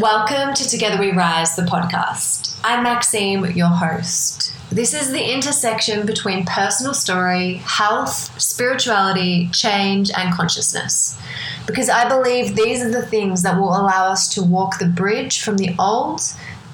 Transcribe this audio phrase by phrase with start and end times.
[0.00, 2.56] Welcome to Together We Rise, the podcast.
[2.62, 4.52] I'm Maxime, your host.
[4.70, 11.18] This is the intersection between personal story, health, spirituality, change, and consciousness.
[11.66, 15.42] Because I believe these are the things that will allow us to walk the bridge
[15.42, 16.20] from the old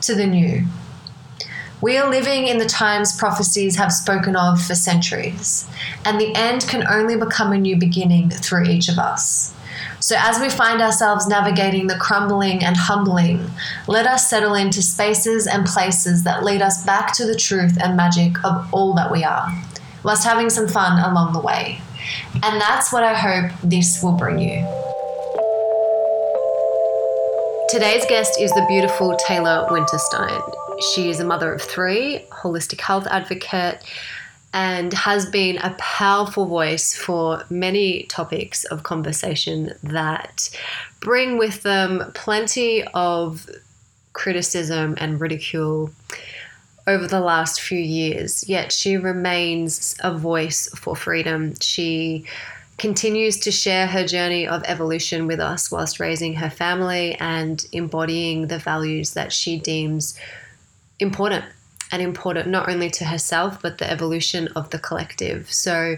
[0.03, 0.67] to the new.
[1.81, 5.67] We are living in the times prophecies have spoken of for centuries,
[6.05, 9.55] and the end can only become a new beginning through each of us.
[10.05, 13.51] So, as we find ourselves navigating the crumbling and humbling,
[13.89, 17.97] let us settle into spaces and places that lead us back to the truth and
[17.97, 19.49] magic of all that we are,
[20.03, 21.81] whilst having some fun along the way.
[22.35, 24.59] And that's what I hope this will bring you.
[27.71, 30.55] Today's guest is the beautiful Taylor Winterstein.
[30.93, 33.83] She is a mother of three, holistic health advocate,
[34.55, 40.49] and has been a powerful voice for many topics of conversation that
[41.01, 43.51] bring with them plenty of
[44.13, 45.91] criticism and ridicule
[46.87, 48.49] over the last few years.
[48.49, 51.55] Yet she remains a voice for freedom.
[51.61, 52.25] She
[52.79, 58.47] continues to share her journey of evolution with us whilst raising her family and embodying
[58.47, 60.17] the values that she deems
[61.01, 61.45] important
[61.95, 65.51] and important not only to herself but the evolution of the collective.
[65.53, 65.97] So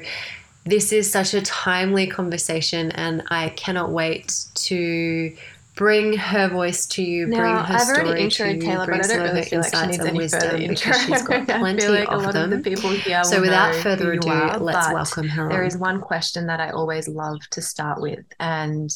[0.65, 5.35] this is such a timely conversation and I cannot wait to
[5.75, 9.01] bring her voice to you, now, bring her I've story already to Taylor, you, bring
[9.01, 10.93] but I don't really feel like any further intro.
[10.93, 12.53] She's got plenty like of them.
[12.53, 15.67] of the so without further ado, are, let's welcome her There on.
[15.67, 18.91] is one question that I always love to start with, and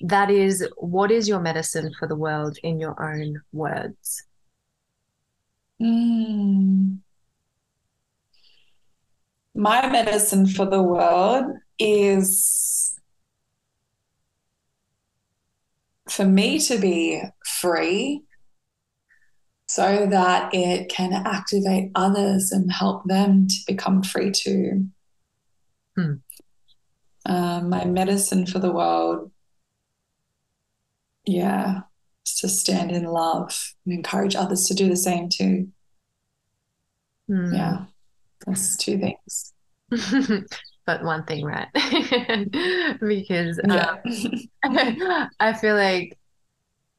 [0.00, 4.22] that is, what is your medicine for the world in your own words?
[5.80, 6.98] Mm.
[9.54, 11.46] My medicine for the world
[11.78, 12.98] is
[16.08, 18.22] for me to be free
[19.68, 24.86] so that it can activate others and help them to become free too.
[25.96, 26.14] Hmm.
[27.26, 29.32] Um, my medicine for the world,
[31.26, 31.80] yeah,
[32.24, 35.68] is to stand in love and encourage others to do the same too.
[37.28, 37.54] Hmm.
[37.54, 37.86] Yeah,
[38.46, 39.54] that's two things.
[40.86, 41.68] but one thing, right?
[43.00, 43.96] because Yeah.
[44.64, 46.18] um, I feel like,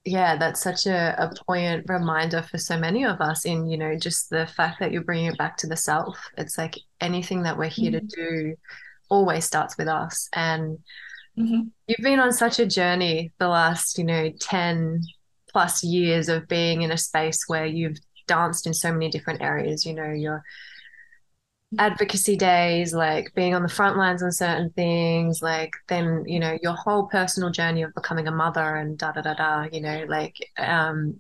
[0.06, 3.98] yeah, that's such a, a poignant reminder for so many of us in, you know,
[3.98, 6.18] just the fact that you're bringing it back to the self.
[6.38, 8.56] It's like anything that we're here to do
[9.10, 10.30] always starts with us.
[10.34, 10.80] And
[11.36, 11.72] Mhm.
[11.88, 15.02] you've been on such a journey the last, you know, 10
[15.52, 19.86] plus years of being in a space where you've danced in so many different areas.
[19.86, 20.44] You know, your
[21.78, 26.58] advocacy days, like being on the front lines on certain things, like then, you know,
[26.62, 30.06] your whole personal journey of becoming a mother and da da da da, you know,
[30.08, 31.18] like um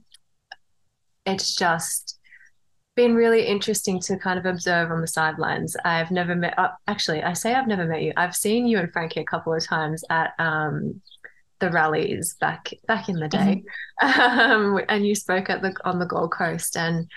[1.25, 2.18] it's just
[2.95, 5.75] been really interesting to kind of observe on the sidelines.
[5.84, 8.13] I've never met uh, actually I say I've never met you.
[8.16, 11.01] I've seen you and Frankie a couple of times at um
[11.59, 13.63] the rallies back back in the day,
[14.01, 16.78] um, and you spoke at the on the Gold Coast.
[16.78, 17.09] And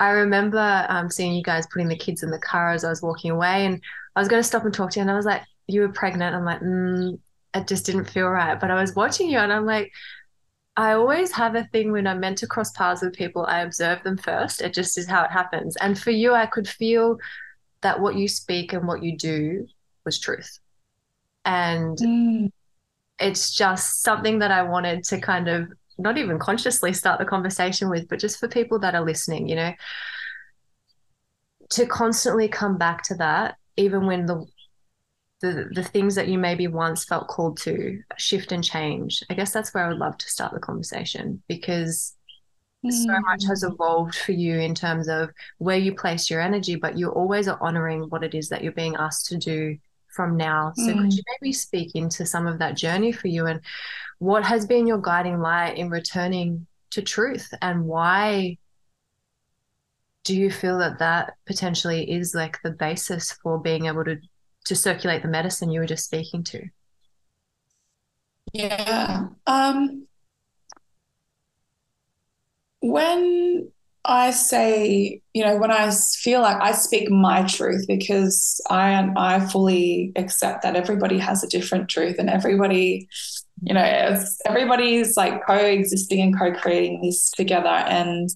[0.00, 3.02] I remember um, seeing you guys putting the kids in the car as I was
[3.02, 3.80] walking away, and
[4.14, 5.88] I was going to stop and talk to you, and I was like, "You were
[5.92, 7.18] pregnant." I'm like, mm,
[7.54, 9.92] "It just didn't feel right." But I was watching you, and I'm like.
[10.76, 14.00] I always have a thing when I'm meant to cross paths with people, I observe
[14.04, 14.62] them first.
[14.62, 15.74] It just is how it happens.
[15.74, 17.18] And for you, I could feel
[17.80, 19.66] that what you speak and what you do
[20.04, 20.60] was truth.
[21.44, 22.52] And Mm.
[23.18, 25.68] It's just something that I wanted to kind of
[25.98, 29.56] not even consciously start the conversation with, but just for people that are listening, you
[29.56, 29.72] know,
[31.70, 34.46] to constantly come back to that, even when the
[35.40, 39.22] the the things that you maybe once felt called to shift and change.
[39.30, 42.14] I guess that's where I would love to start the conversation because
[42.88, 43.22] so mm.
[43.22, 47.08] much has evolved for you in terms of where you place your energy, but you
[47.08, 49.76] always are honoring what it is that you're being asked to do
[50.18, 50.72] from now.
[50.74, 51.16] So could Mm.
[51.16, 53.60] you maybe speak into some of that journey for you and
[54.18, 58.58] what has been your guiding light in returning to truth and why
[60.24, 64.16] do you feel that that potentially is like the basis for being able to
[64.64, 66.60] to circulate the medicine you were just speaking to?
[68.52, 69.28] Yeah.
[69.46, 70.08] Um,
[72.80, 73.70] when
[74.08, 79.40] I say, you know, when I feel like I speak my truth because I I
[79.40, 83.06] fully accept that everybody has a different truth and everybody,
[83.62, 84.16] you know,
[84.46, 87.68] everybody's like coexisting and co-creating this together.
[87.68, 88.30] And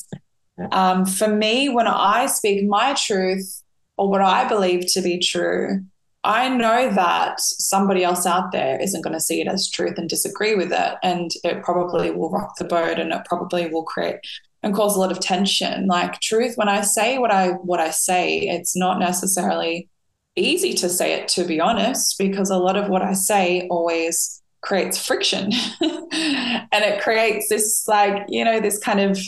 [0.72, 3.62] um, for me, when I speak my truth
[3.96, 5.80] or what I believe to be true,
[6.22, 10.08] I know that somebody else out there isn't going to see it as truth and
[10.08, 10.94] disagree with it.
[11.02, 14.20] And it probably will rock the boat and it probably will create
[14.62, 15.86] and cause a lot of tension.
[15.86, 19.88] Like truth, when I say what I what I say, it's not necessarily
[20.36, 24.42] easy to say it to be honest, because a lot of what I say always
[24.62, 25.52] creates friction.
[25.82, 29.18] and it creates this like, you know, this kind of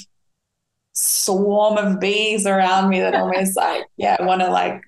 [0.92, 4.82] swarm of bees around me that almost like, yeah, want to like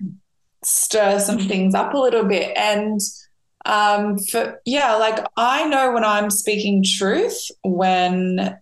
[0.63, 2.57] stir some things up a little bit.
[2.57, 2.99] And
[3.65, 8.57] um, for yeah, like I know when I'm speaking truth when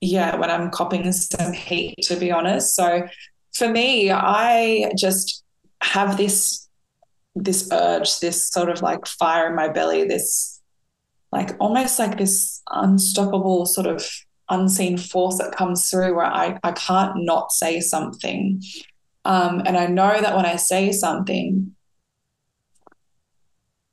[0.00, 2.74] yeah, when I'm copping some heat, to be honest.
[2.76, 3.06] So
[3.54, 5.44] for me, I just
[5.82, 6.68] have this
[7.34, 10.60] this urge, this sort of like fire in my belly, this
[11.30, 14.04] like almost like this unstoppable sort of
[14.48, 18.62] unseen force that comes through where I, I can't not say something.
[19.24, 21.74] Um, and I know that when I say something,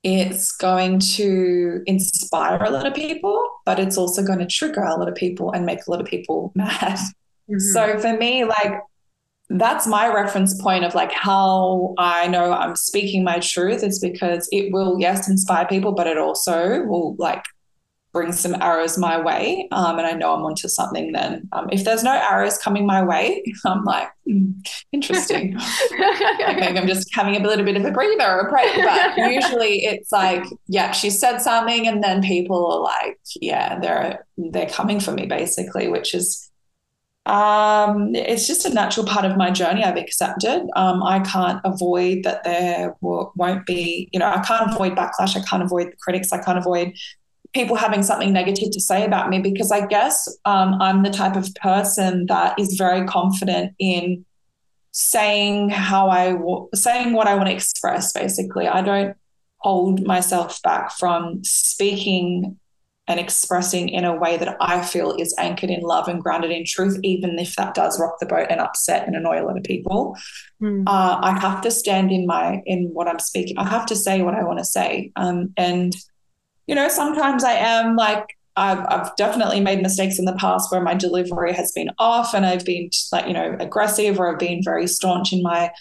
[0.01, 4.95] it's going to inspire a lot of people, but it's also going to trigger a
[4.95, 6.97] lot of people and make a lot of people mad.
[7.49, 7.59] Mm-hmm.
[7.59, 8.79] So for me, like,
[9.49, 14.49] that's my reference point of like how I know I'm speaking my truth is because
[14.51, 17.43] it will, yes, inspire people, but it also will like
[18.15, 19.67] bring some arrows my way.
[19.73, 21.49] Um, and I know I'm onto something then.
[21.51, 24.53] Um, if there's no arrows coming my way, I'm like, mm,
[24.93, 25.55] interesting.
[25.99, 28.73] like maybe I'm just having a little bit of a breather or a break.
[28.77, 34.25] But usually it's like, yeah, she said something and then people are like, yeah, they're
[34.37, 36.49] they're coming for me basically, which is
[37.25, 39.83] um, it's just a natural part of my journey.
[39.83, 40.67] I've accepted.
[40.75, 45.35] Um, I can't avoid that there will, won't be, you know, I can't avoid backlash.
[45.35, 46.31] I can't avoid the critics.
[46.31, 46.93] I can't avoid
[47.55, 51.37] people having something negative to say about me because I guess um, I'm the type
[51.37, 54.25] of person that is very confident in
[54.91, 58.11] saying how I w- saying what I want to express.
[58.11, 59.15] Basically, I don't
[59.59, 62.59] hold myself back from speaking
[63.07, 66.65] and expressing in a way that I feel is anchored in love and grounded in
[66.65, 69.63] truth, even if that does rock the boat and upset and annoy a lot of
[69.63, 70.17] people.
[70.61, 70.83] Mm.
[70.87, 73.57] Uh, I have to stand in my in what I'm speaking.
[73.57, 75.95] I have to say what I want to say, um, and
[76.67, 78.25] you know, sometimes I am like,
[78.57, 82.45] I've, I've definitely made mistakes in the past where my delivery has been off and
[82.45, 85.71] I've been like, you know, aggressive or I've been very staunch in my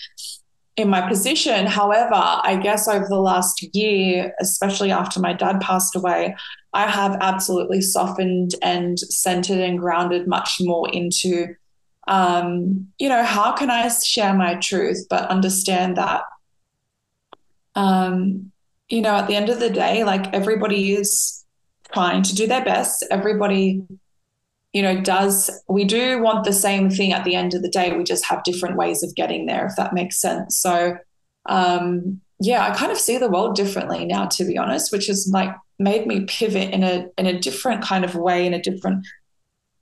[0.77, 1.67] in my position.
[1.67, 6.35] However, I guess over the last year, especially after my dad passed away,
[6.73, 11.55] I have absolutely softened and centered and grounded much more into,
[12.09, 16.23] um, you know, how can I share my truth, but understand that
[17.77, 18.51] um,
[18.95, 21.45] you know, at the end of the day, like everybody is
[21.93, 23.05] trying to do their best.
[23.11, 23.83] Everybody,
[24.73, 27.97] you know, does, we do want the same thing at the end of the day.
[27.97, 30.59] We just have different ways of getting there, if that makes sense.
[30.59, 30.97] So,
[31.47, 35.29] um, yeah, I kind of see the world differently now, to be honest, which has
[35.33, 39.07] like made me pivot in a in a different kind of way, in a different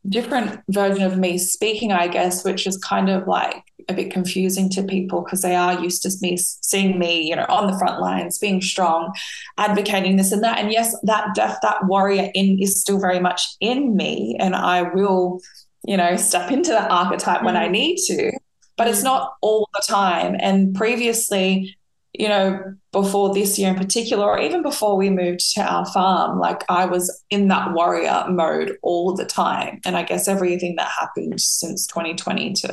[0.09, 4.69] different version of me speaking, I guess, which is kind of like a bit confusing
[4.71, 8.01] to people because they are used to me seeing me, you know, on the front
[8.01, 9.13] lines, being strong,
[9.59, 10.59] advocating this and that.
[10.59, 14.83] And yes, that deaf, that warrior in is still very much in me, and I
[14.83, 15.41] will,
[15.87, 17.45] you know, step into that archetype mm.
[17.45, 17.73] when I mm.
[17.73, 18.33] need to.
[18.77, 18.91] But mm.
[18.91, 20.37] it's not all the time.
[20.39, 21.77] And previously,
[22.13, 26.39] you know, before this year in particular, or even before we moved to our farm,
[26.39, 29.81] like I was in that warrior mode all the time.
[29.85, 32.69] And I guess everything that happened since 2020 to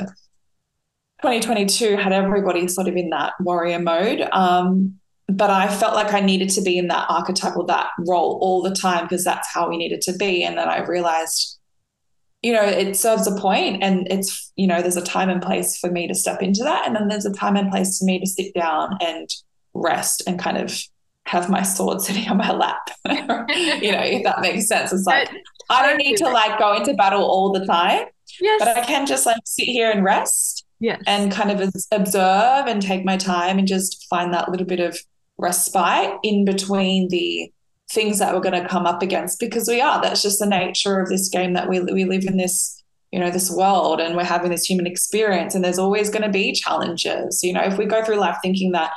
[1.21, 4.21] 2022 had everybody sort of in that warrior mode.
[4.31, 8.61] Um, but I felt like I needed to be in that archetypal, that role all
[8.61, 10.43] the time because that's how we needed to be.
[10.43, 11.58] And then I realized,
[12.41, 15.77] you know, it serves a point and it's, you know, there's a time and place
[15.77, 16.87] for me to step into that.
[16.87, 19.29] And then there's a time and place for me to sit down and
[19.73, 20.81] rest and kind of
[21.25, 22.89] have my sword sitting on my lap.
[23.09, 24.93] you know, if that makes sense.
[24.93, 25.29] It's like,
[25.69, 28.05] I don't need to like go into battle all the time.
[28.39, 28.59] Yes.
[28.59, 31.01] But I can just like sit here and rest yes.
[31.07, 34.97] and kind of observe and take my time and just find that little bit of
[35.37, 37.51] respite in between the
[37.91, 40.01] things that we're going to come up against because we are.
[40.01, 42.75] That's just the nature of this game that we, we live in this
[43.11, 46.29] you know this world and we're having this human experience and there's always going to
[46.29, 47.43] be challenges.
[47.43, 48.91] You know if we go through life thinking that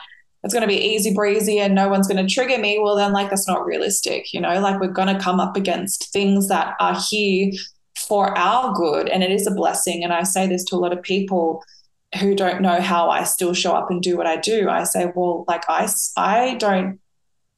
[0.45, 3.13] it's going to be easy breezy and no one's going to trigger me well then
[3.13, 4.61] like that's not realistic you know?
[4.61, 7.53] Like we're going to come up against things that are here
[7.97, 10.05] for our good and it is a blessing.
[10.05, 11.63] And i say this to a lot of people
[12.21, 14.69] who don't know how I still show up and do what I do.
[14.69, 17.01] I say, well, like I, I don't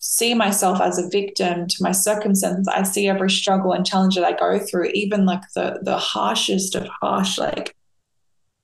[0.07, 2.69] see myself as a victim to my circumstances.
[2.69, 6.75] I see every struggle and challenge that I go through, even like the the harshest
[6.75, 7.75] of harsh like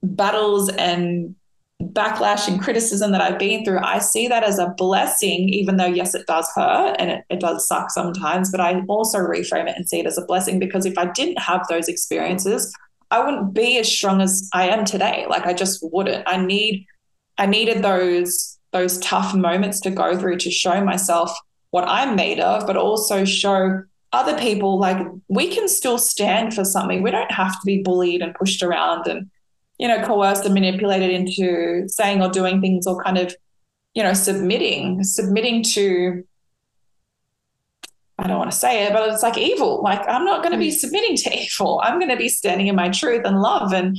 [0.03, 1.35] battles and
[1.83, 5.87] backlash and criticism that I've been through, I see that as a blessing, even though,
[5.87, 8.51] yes, it does hurt and it, it does suck sometimes.
[8.51, 11.39] But I also reframe it and see it as a blessing because if I didn't
[11.39, 12.71] have those experiences,
[13.11, 15.25] I wouldn't be as strong as I am today.
[15.27, 16.23] Like I just wouldn't.
[16.29, 16.85] I need,
[17.39, 21.33] I needed those those tough moments to go through to show myself
[21.71, 26.65] what I'm made of, but also show other people like we can still stand for
[26.65, 27.03] something.
[27.03, 29.31] We don't have to be bullied and pushed around and
[29.81, 33.35] you know, coerced and manipulated into saying or doing things or kind of,
[33.95, 36.23] you know, submitting, submitting to
[38.19, 39.83] I don't want to say it, but it's like evil.
[39.83, 40.75] Like I'm not going to be mm.
[40.75, 41.81] submitting to evil.
[41.83, 43.73] I'm going to be standing in my truth and love.
[43.73, 43.97] And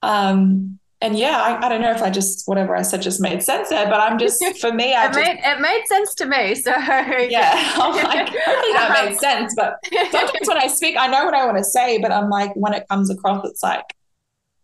[0.00, 3.42] um and yeah, I, I, don't know if I just whatever I said just made
[3.42, 6.26] sense there, but I'm just for me, I it just, made it made sense to
[6.26, 6.54] me.
[6.56, 9.54] So yeah, I'm like, hopefully that um, made sense.
[9.54, 9.76] But
[10.10, 12.74] sometimes when I speak, I know what I want to say, but I'm like when
[12.74, 13.84] it comes across, it's like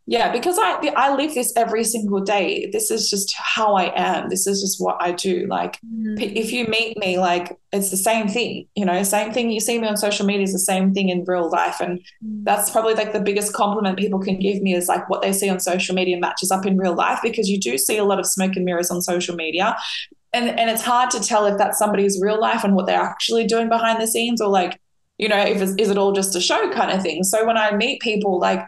[0.06, 2.68] yeah because i i live this every single day.
[2.72, 4.28] This is just how i am.
[4.28, 5.46] This is just what i do.
[5.48, 6.20] Like mm.
[6.20, 9.78] if you meet me like it's the same thing you know same thing you see
[9.78, 11.80] me on social media is the same thing in real life.
[11.80, 12.44] And mm.
[12.44, 15.48] that's probably like the biggest compliment people can give me is like what they see
[15.48, 18.26] on social media matches up in real life because you do see a lot of
[18.26, 19.76] smoke and mirrors on social media.
[20.32, 23.46] And and it's hard to tell if that's somebody's real life and what they're actually
[23.46, 24.80] doing behind the scenes or like
[25.18, 27.22] you know if is it all just a show kind of thing.
[27.22, 28.66] So when i meet people like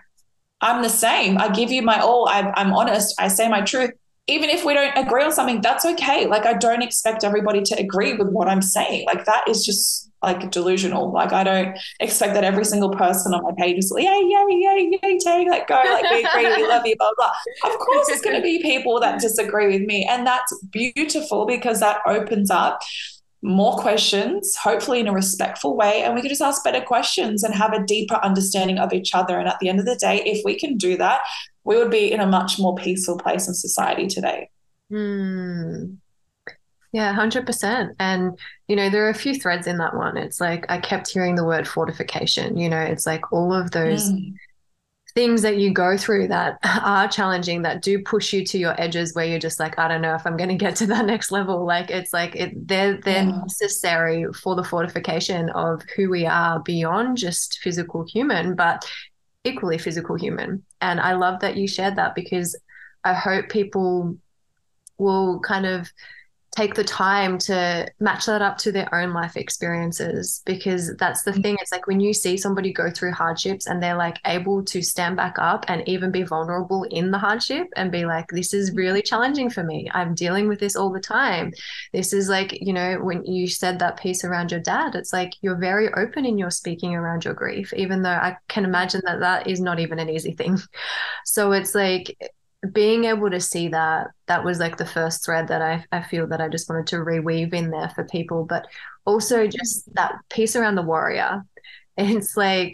[0.65, 1.37] I'm the same.
[1.39, 2.27] I give you my all.
[2.29, 3.15] I, I'm honest.
[3.21, 3.91] I say my truth.
[4.27, 6.27] Even if we don't agree on something, that's okay.
[6.27, 9.05] Like, I don't expect everybody to agree with what I'm saying.
[9.07, 11.13] Like, that is just like delusional.
[11.13, 14.45] Like, I don't expect that every single person on my page is like, yay, yay,
[14.49, 15.75] yay, yay, Tay, let go.
[15.75, 17.31] Like, we agree, we love you, blah, blah.
[17.71, 20.07] Of course, it's going to be people that disagree with me.
[20.09, 22.81] And that's beautiful because that opens up
[23.45, 27.55] more questions, hopefully in a respectful way, and we can just ask better questions and
[27.55, 29.39] have a deeper understanding of each other.
[29.39, 31.21] And at the end of the day, if we can do that,
[31.63, 34.49] we would be in a much more peaceful place in society today.
[34.91, 35.95] Hmm.
[36.93, 37.91] Yeah, 100%.
[37.99, 40.17] And, you know, there are a few threads in that one.
[40.17, 42.57] It's like I kept hearing the word fortification.
[42.57, 44.35] You know, it's like all of those mm
[45.15, 49.15] things that you go through that are challenging that do push you to your edges
[49.15, 51.31] where you're just like i don't know if i'm going to get to that next
[51.31, 53.41] level like it's like it, they're they're yeah.
[53.43, 58.85] necessary for the fortification of who we are beyond just physical human but
[59.45, 62.59] equally physical human and i love that you shared that because
[63.05, 64.17] i hope people
[64.99, 65.91] will kind of
[66.55, 71.33] take the time to match that up to their own life experiences because that's the
[71.33, 71.43] mm.
[71.43, 71.57] thing.
[71.61, 75.17] It's like when you see somebody go through hardships and they're like able to stand
[75.17, 78.77] back up and even be vulnerable in the hardship and be like this is mm.
[78.77, 79.89] really challenging for me.
[79.93, 81.53] I'm dealing with this all the time.
[81.93, 85.33] This is like you know when you said that piece around your dad it's like
[85.41, 89.21] you're very open in your speaking around your grief even though i can imagine that
[89.21, 90.59] that is not even an easy thing.
[91.27, 92.17] So it's like
[92.73, 96.27] being able to see that that was like the first thread that I, I feel
[96.29, 98.67] that I just wanted to reweave in there for people but
[99.05, 101.45] also just that piece around the warrior.
[101.97, 102.73] It's like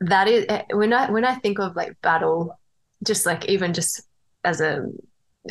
[0.00, 2.58] that is eh, when I when I think of like battle
[3.04, 4.02] just like even just
[4.44, 4.86] as a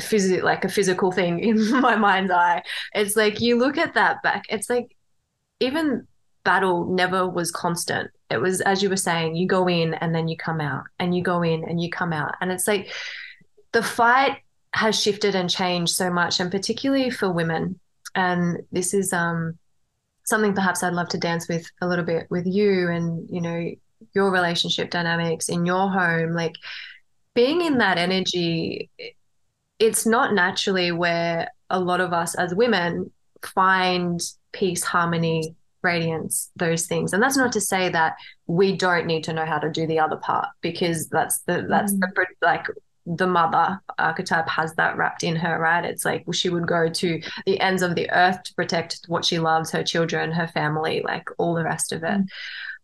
[0.02, 2.62] physical like a physical thing in my mind's eye
[2.94, 4.96] it's like you look at that back it's like
[5.60, 6.08] even
[6.44, 8.10] battle never was constant.
[8.30, 11.16] It was, as you were saying, you go in and then you come out, and
[11.16, 12.36] you go in and you come out.
[12.42, 12.92] And it's like
[13.72, 14.38] the fight
[14.74, 17.80] has shifted and changed so much, and particularly for women.
[18.16, 19.58] And this is um,
[20.26, 23.72] something perhaps I'd love to dance with a little bit with you and, you know,
[24.14, 26.34] your relationship dynamics in your home.
[26.34, 26.56] Like
[27.36, 28.90] being in that energy,
[29.80, 33.12] it's not naturally where a lot of us as women
[33.44, 34.22] find
[34.52, 38.16] peace, harmony, radiance those things and that's not to say that
[38.48, 41.94] we don't need to know how to do the other part because that's the that's
[41.94, 42.00] mm.
[42.00, 42.66] the like
[43.06, 47.20] the mother archetype has that wrapped in her right it's like she would go to
[47.46, 51.28] the ends of the earth to protect what she loves her children her family like
[51.38, 52.26] all the rest of it mm.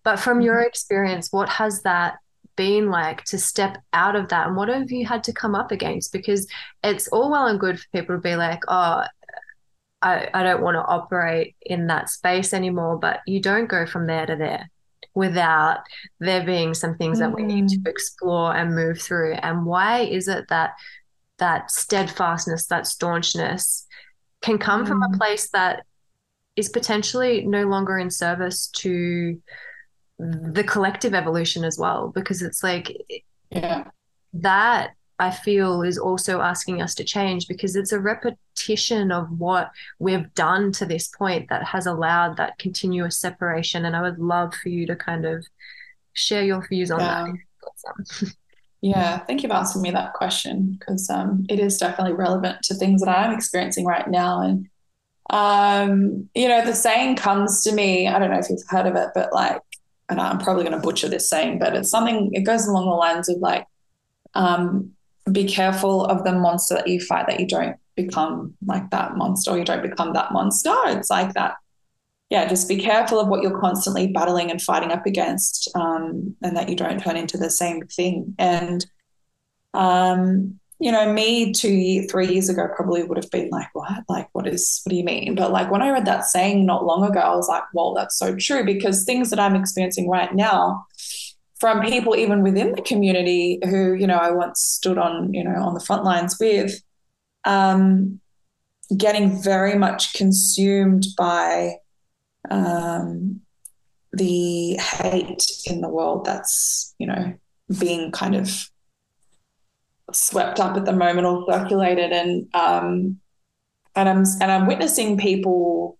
[0.03, 0.67] but from your mm-hmm.
[0.67, 2.17] experience what has that
[2.55, 5.71] been like to step out of that and what have you had to come up
[5.71, 6.47] against because
[6.83, 9.03] it's all well and good for people to be like oh
[10.01, 12.97] I, I don't want to operate in that space anymore.
[12.97, 14.69] But you don't go from there to there
[15.13, 15.79] without
[16.19, 17.31] there being some things mm-hmm.
[17.31, 17.87] that we need to mm.
[17.87, 19.33] explore and move through.
[19.33, 20.73] And why is it that
[21.39, 23.87] that steadfastness, that staunchness
[24.41, 24.89] can come mm-hmm.
[24.89, 25.17] from a mm.
[25.17, 25.83] place that
[26.55, 29.41] is potentially no longer in service to
[30.19, 32.11] the collective evolution as well?
[32.13, 32.95] Because it's like,
[33.49, 33.85] yeah,
[34.33, 37.99] that I feel is also asking us to change because it's a
[38.57, 43.85] repetition of what we've done to this point that has allowed that continuous separation.
[43.85, 45.45] And I would love for you to kind of
[46.13, 47.25] share your views on yeah.
[47.25, 48.33] that.
[48.81, 52.75] Yeah, thank you for asking me that question because um, it is definitely relevant to
[52.75, 54.41] things that I'm experiencing right now.
[54.41, 54.69] And,
[55.31, 58.95] um, you know, the saying comes to me, I don't know if you've heard of
[58.95, 59.61] it, but like,
[60.09, 62.91] and I'm probably going to butcher this saying, but it's something, it goes along the
[62.91, 63.65] lines of like,
[64.35, 64.91] um,
[65.31, 69.51] be careful of the monster that you fight that you don't become like that monster
[69.51, 70.73] or you don't become that monster.
[70.85, 71.55] It's like that
[72.29, 76.57] yeah, just be careful of what you're constantly battling and fighting up against, um, and
[76.57, 78.35] that you don't turn into the same thing.
[78.37, 78.85] And,
[79.73, 84.03] um, you know, me two, three years ago probably would have been like, what?
[84.09, 85.35] Like, what is, what do you mean?
[85.35, 88.17] But like when I read that saying not long ago, I was like, well, that's
[88.17, 90.85] so true because things that I'm experiencing right now
[91.59, 95.55] from people even within the community who, you know, I once stood on, you know,
[95.63, 96.79] on the front lines with,
[97.47, 98.19] um,
[98.95, 101.77] getting very much consumed by
[102.51, 103.41] um,
[104.13, 107.33] the hate in the world that's you know
[107.79, 108.69] being kind of
[110.13, 113.17] swept up at the moment or circulated and um,
[113.95, 115.97] and I'm and I'm witnessing people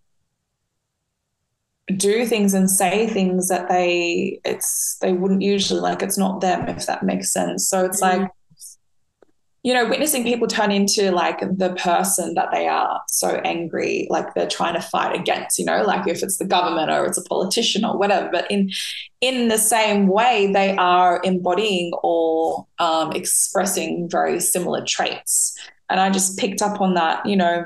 [1.95, 6.67] do things and say things that they it's they wouldn't usually like it's not them
[6.67, 8.23] if that makes sense so it's mm-hmm.
[8.23, 8.31] like
[9.67, 14.33] you know, witnessing people turn into like the person that they are so angry, like
[14.33, 17.23] they're trying to fight against, you know, like if it's the government or it's a
[17.23, 18.29] politician or whatever.
[18.31, 18.69] But in
[19.19, 25.53] in the same way, they are embodying or um, expressing very similar traits.
[25.89, 27.65] And I just picked up on that, you know,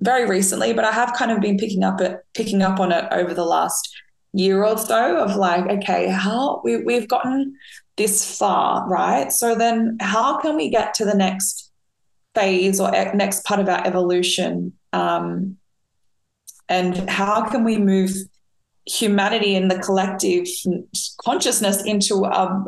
[0.00, 3.04] very recently, but I have kind of been picking up it, picking up on it
[3.12, 3.88] over the last
[4.32, 7.54] year or so of like, okay, how we, we've gotten
[7.96, 9.30] this far, right?
[9.30, 11.70] So then how can we get to the next
[12.34, 14.72] phase or next part of our evolution?
[14.92, 15.56] Um,
[16.68, 18.10] and how can we move
[18.86, 20.46] humanity and the collective
[21.24, 22.64] consciousness into a,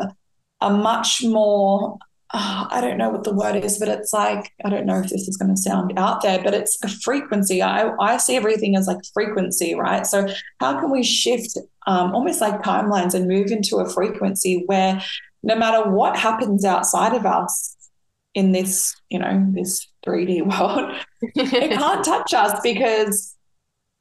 [0.60, 1.98] a much more
[2.34, 5.08] oh, I don't know what the word is, but it's like, I don't know if
[5.08, 7.62] this is going to sound out there, but it's a frequency.
[7.62, 10.06] I, I see everything as like frequency, right?
[10.06, 10.26] So,
[10.60, 11.56] how can we shift
[11.86, 15.00] um, almost like timelines and move into a frequency where
[15.42, 17.76] no matter what happens outside of us
[18.34, 23.34] in this, you know, this 3D world, it can't touch us because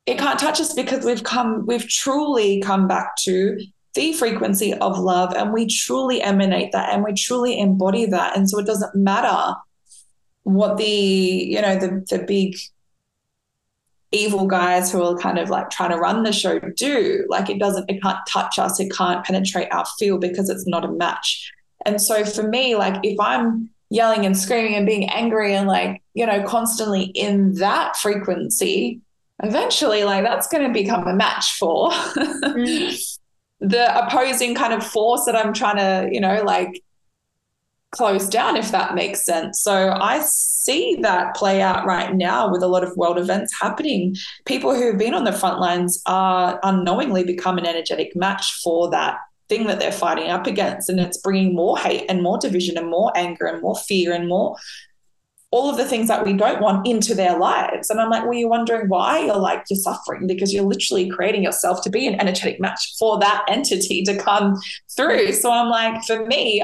[0.05, 3.57] it can't touch us because we've come, we've truly come back to
[3.95, 8.37] the frequency of love and we truly emanate that and we truly embody that.
[8.37, 9.55] And so it doesn't matter
[10.43, 12.55] what the you know the the big
[14.11, 17.25] evil guys who are kind of like trying to run the show do.
[17.27, 20.85] Like it doesn't it can't touch us it can't penetrate our field because it's not
[20.85, 21.51] a match.
[21.85, 26.01] And so for me like if i'm yelling and screaming and being angry and like
[26.13, 28.99] you know constantly in that frequency
[29.43, 33.11] eventually like that's going to become a match for mm
[33.59, 36.81] the opposing kind of force that I'm trying to, you know, like
[37.91, 39.61] close down, if that makes sense.
[39.61, 44.15] So I see that play out right now with a lot of world events happening.
[44.45, 49.17] People who've been on the front lines are unknowingly become an energetic match for that
[49.47, 50.89] thing that they're fighting up against.
[50.89, 54.27] And it's bringing more hate and more division and more anger and more fear and
[54.27, 54.57] more
[55.55, 57.89] all of the things that we don't want into their lives.
[57.89, 61.43] And I'm like, well, you're wondering why you're like, you're suffering because you're literally creating
[61.43, 64.59] yourself to be an energetic match for that entity to come
[64.97, 65.31] through.
[65.31, 66.61] So I'm like, for me,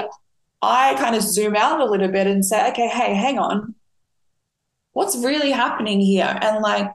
[0.60, 3.74] I kind of zoom out a little bit and say, okay, hey, hang on.
[4.92, 6.38] What's really happening here?
[6.42, 6.90] And like,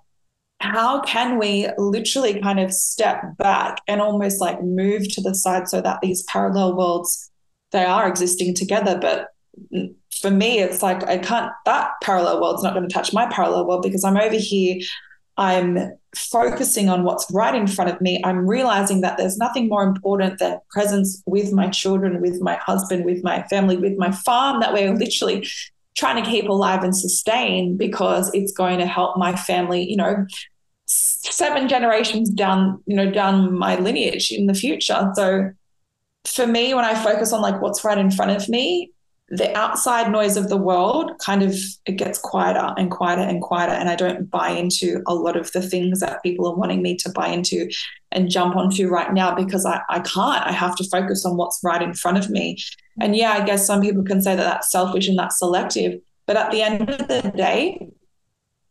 [0.60, 5.68] how can we literally kind of step back and almost like move to the side
[5.68, 7.32] so that these parallel worlds
[7.72, 9.28] they are existing together but
[10.22, 13.68] for me, it's like I can't, that parallel world's not going to touch my parallel
[13.68, 14.82] world because I'm over here.
[15.38, 18.20] I'm focusing on what's right in front of me.
[18.24, 23.06] I'm realizing that there's nothing more important than presence with my children, with my husband,
[23.06, 25.48] with my family, with my farm that we're literally
[25.96, 30.26] trying to keep alive and sustain because it's going to help my family, you know,
[30.88, 35.12] seven generations down, you know, down my lineage in the future.
[35.16, 35.52] So
[36.26, 38.92] for me, when I focus on like what's right in front of me,
[39.30, 41.54] the outside noise of the world kind of
[41.86, 45.52] it gets quieter and quieter and quieter and i don't buy into a lot of
[45.52, 47.70] the things that people are wanting me to buy into
[48.14, 50.48] and jump onto right now because i, I can't.
[50.48, 52.58] I have to focus on what's right in front of me.
[53.02, 56.38] And yeah i guess some people can say that that's selfish and that's selective but
[56.38, 57.90] at the end of the day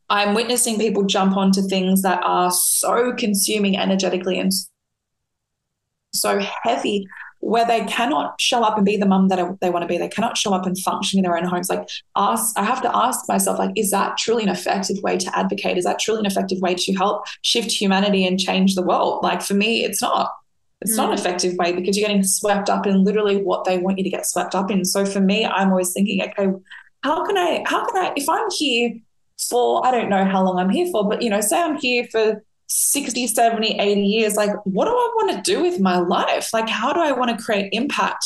[0.08, 4.52] i'm witnessing people jump onto things that are so consuming energetically and
[6.14, 7.06] so heavy
[7.40, 9.98] where they cannot show up and be the mum that they want to be.
[9.98, 11.68] They cannot show up and function in their own homes.
[11.68, 15.38] Like ask, I have to ask myself, like, is that truly an effective way to
[15.38, 15.76] advocate?
[15.78, 19.22] Is that truly an effective way to help shift humanity and change the world?
[19.22, 20.30] Like for me, it's not.
[20.82, 20.96] It's Mm.
[20.98, 24.04] not an effective way because you're getting swept up in literally what they want you
[24.04, 24.84] to get swept up in.
[24.84, 26.48] So for me, I'm always thinking, okay,
[27.02, 28.92] how can I, how can I, if I'm here
[29.48, 32.06] for, I don't know how long I'm here for, but you know, say I'm here
[32.10, 36.52] for 60, 70, 80 years, like what do I want to do with my life?
[36.52, 38.24] Like, how do I want to create impact?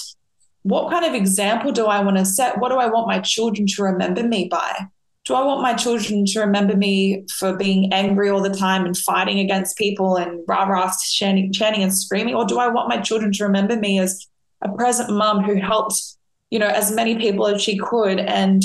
[0.62, 2.59] What kind of example do I want to set?
[2.59, 4.87] What do I want my children to remember me by?
[5.26, 8.96] Do I want my children to remember me for being angry all the time and
[8.96, 12.35] fighting against people and rah rah chanting, and screaming?
[12.35, 14.26] Or do I want my children to remember me as
[14.62, 16.03] a present mum who helped,
[16.50, 18.62] you know, as many people as she could and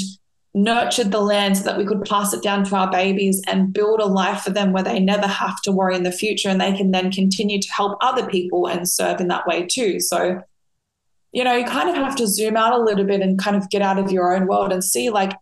[0.56, 4.00] nurtured the land so that we could pass it down to our babies and build
[4.00, 6.72] a life for them where they never have to worry in the future and they
[6.72, 10.00] can then continue to help other people and serve in that way too.
[10.00, 10.42] So,
[11.34, 13.70] you know, you kind of have to zoom out a little bit and kind of
[13.70, 15.34] get out of your own world and see like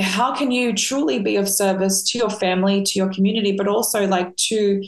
[0.00, 4.08] how can you truly be of service to your family, to your community, but also
[4.08, 4.82] like to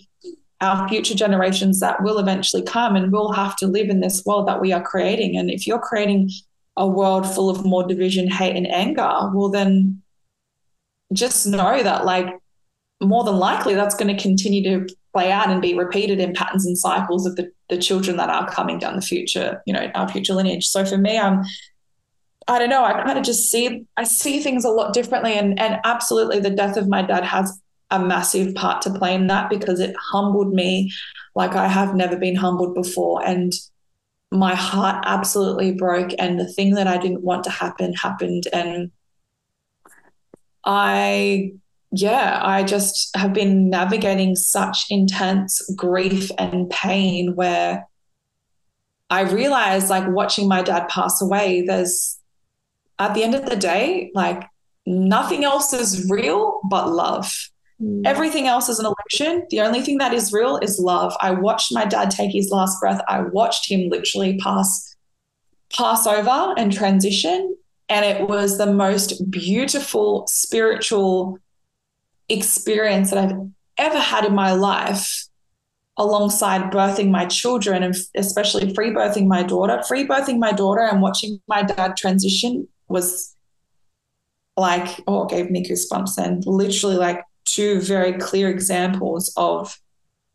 [0.60, 4.48] our future generations that will eventually come and will have to live in this world
[4.48, 5.36] that we are creating.
[5.36, 6.30] And if you're creating
[6.76, 10.02] a world full of more division, hate, and anger, well, then
[11.12, 12.26] just know that, like,
[13.00, 16.66] more than likely, that's going to continue to play out and be repeated in patterns
[16.66, 20.08] and cycles of the, the children that are coming down the future, you know, our
[20.08, 20.66] future lineage.
[20.66, 21.42] So for me, I'm
[22.46, 22.84] I don't know.
[22.84, 26.50] I kind of just see I see things a lot differently, and and absolutely, the
[26.50, 27.58] death of my dad has
[27.90, 30.92] a massive part to play in that because it humbled me
[31.34, 33.52] like I have never been humbled before, and
[34.34, 36.10] my heart absolutely broke.
[36.18, 38.90] And the thing that I didn't want to happen happened, and
[40.64, 41.52] I.
[41.96, 47.86] Yeah, I just have been navigating such intense grief and pain where
[49.10, 52.18] I realized, like, watching my dad pass away, there's
[52.98, 54.42] at the end of the day, like
[54.86, 57.32] nothing else is real but love.
[57.82, 58.02] Mm.
[58.04, 59.46] Everything else is an illusion.
[59.50, 61.14] The only thing that is real is love.
[61.20, 63.00] I watched my dad take his last breath.
[63.08, 64.94] I watched him literally pass
[65.72, 67.56] pass over and transition
[67.88, 71.38] and it was the most beautiful spiritual
[72.28, 73.36] experience that I've
[73.76, 75.26] ever had in my life
[75.96, 79.82] alongside birthing my children and especially free birthing my daughter.
[79.82, 83.36] Free birthing my daughter and watching my dad transition was
[84.56, 89.78] like, oh, it gave me goosebumps and literally like two very clear examples of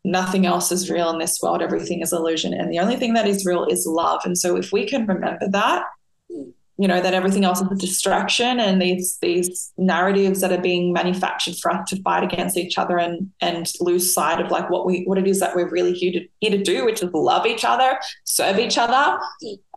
[0.04, 1.62] nothing else is real in this world.
[1.62, 2.54] Everything is illusion.
[2.54, 4.22] And the only thing that is real is love.
[4.24, 5.84] And so if we can remember that,
[6.28, 10.94] you know, that everything else is a distraction and these these narratives that are being
[10.94, 14.86] manufactured for us to fight against each other and and lose sight of like what
[14.86, 17.44] we what it is that we're really here to here to do, which is love
[17.44, 19.18] each other, serve each other.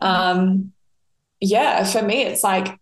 [0.00, 0.72] Um
[1.40, 2.78] yeah, for me it's like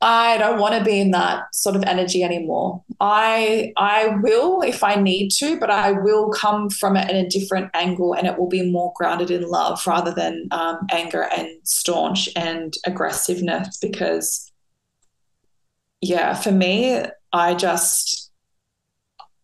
[0.00, 2.84] I don't want to be in that sort of energy anymore.
[3.00, 7.28] I I will if I need to, but I will come from it in a
[7.28, 11.48] different angle, and it will be more grounded in love rather than um, anger and
[11.64, 13.76] staunch and aggressiveness.
[13.78, 14.52] Because,
[16.00, 18.30] yeah, for me, I just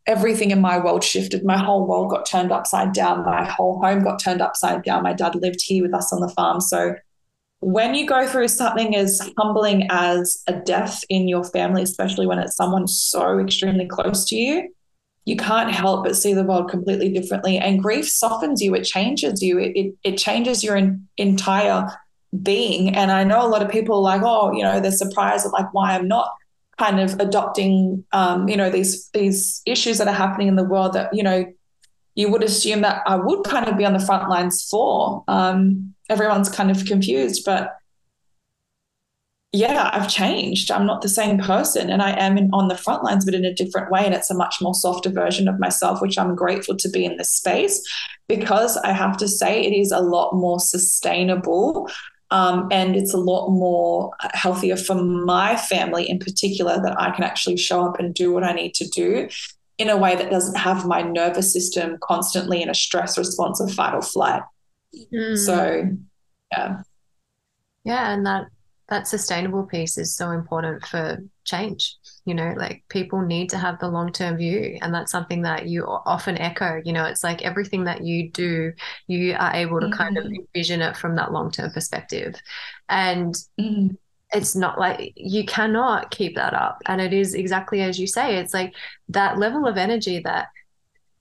[0.07, 1.45] everything in my world shifted.
[1.45, 3.25] My whole world got turned upside down.
[3.25, 5.03] My whole home got turned upside down.
[5.03, 6.95] My dad lived here with us on the farm, so
[7.65, 12.39] when you go through something as humbling as a death in your family, especially when
[12.39, 14.75] it's someone so extremely close to you,
[15.25, 17.57] you can't help but see the world completely differently.
[17.57, 21.89] And grief softens you, it changes you, it, it, it changes your in, entire
[22.43, 22.95] being.
[22.95, 25.53] And I know a lot of people are like, oh, you know, they're surprised at
[25.53, 26.31] like why I'm not
[26.77, 30.93] kind of adopting, um, you know, these these issues that are happening in the world
[30.93, 31.47] that, you know,
[32.15, 35.25] you would assume that I would kind of be on the front lines for.
[35.29, 37.77] Um, everyone's kind of confused, but
[39.55, 40.73] yeah, I've changed.
[40.73, 43.45] I'm not the same person, and I am in, on the front lines, but in
[43.45, 44.05] a different way.
[44.05, 47.19] And it's a much more softer version of myself, which I'm grateful to be in
[47.19, 47.81] this space
[48.27, 51.89] because I have to say it is a lot more sustainable.
[52.33, 57.23] Um, and it's a lot more healthier for my family in particular that I can
[57.23, 59.29] actually show up and do what I need to do
[59.79, 63.73] in a way that doesn't have my nervous system constantly in a stress response of
[63.73, 64.43] fight or flight.
[65.13, 65.37] Mm.
[65.37, 65.97] So,
[66.53, 66.83] yeah.
[67.85, 68.47] Yeah, and that
[68.89, 71.97] that sustainable piece is so important for change.
[72.27, 75.67] You know, like people need to have the long term view, and that's something that
[75.69, 76.81] you often echo.
[76.85, 78.73] You know, it's like everything that you do,
[79.07, 80.37] you are able to kind of Mhm.
[80.39, 82.35] envision it from that long term perspective,
[82.89, 83.97] and Mm.
[84.33, 86.83] it's not like you cannot keep that up.
[86.87, 88.37] And it is exactly as you say.
[88.37, 88.75] It's like
[89.09, 90.49] that level of energy that,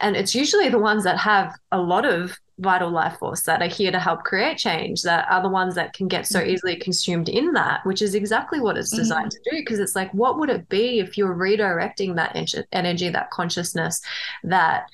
[0.04, 3.68] and it's usually the ones that have a lot of vital life force that are
[3.68, 6.48] here to help create change that are the ones that can get so Mhm.
[6.48, 10.12] easily consumed in that which is exactly what it's designed to do because it's like
[10.14, 12.36] what would it be if you're redirecting that
[12.72, 14.02] energy that consciousness
[14.44, 14.86] that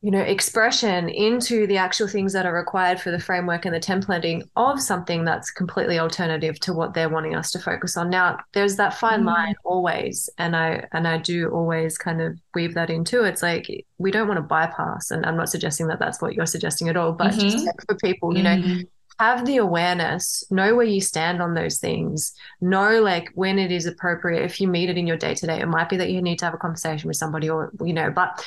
[0.00, 3.80] you know expression into the actual things that are required for the framework and the
[3.80, 8.38] templating of something that's completely alternative to what they're wanting us to focus on now
[8.52, 9.26] there's that fine mm.
[9.26, 13.66] line always and i and i do always kind of weave that into it's like
[13.98, 16.96] we don't want to bypass and i'm not suggesting that that's what you're suggesting at
[16.96, 17.48] all but mm-hmm.
[17.48, 18.82] just for people you know mm-hmm.
[19.18, 23.84] have the awareness know where you stand on those things know like when it is
[23.84, 26.22] appropriate if you meet it in your day to day it might be that you
[26.22, 28.44] need to have a conversation with somebody or you know but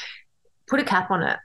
[0.72, 1.38] put a cap on it.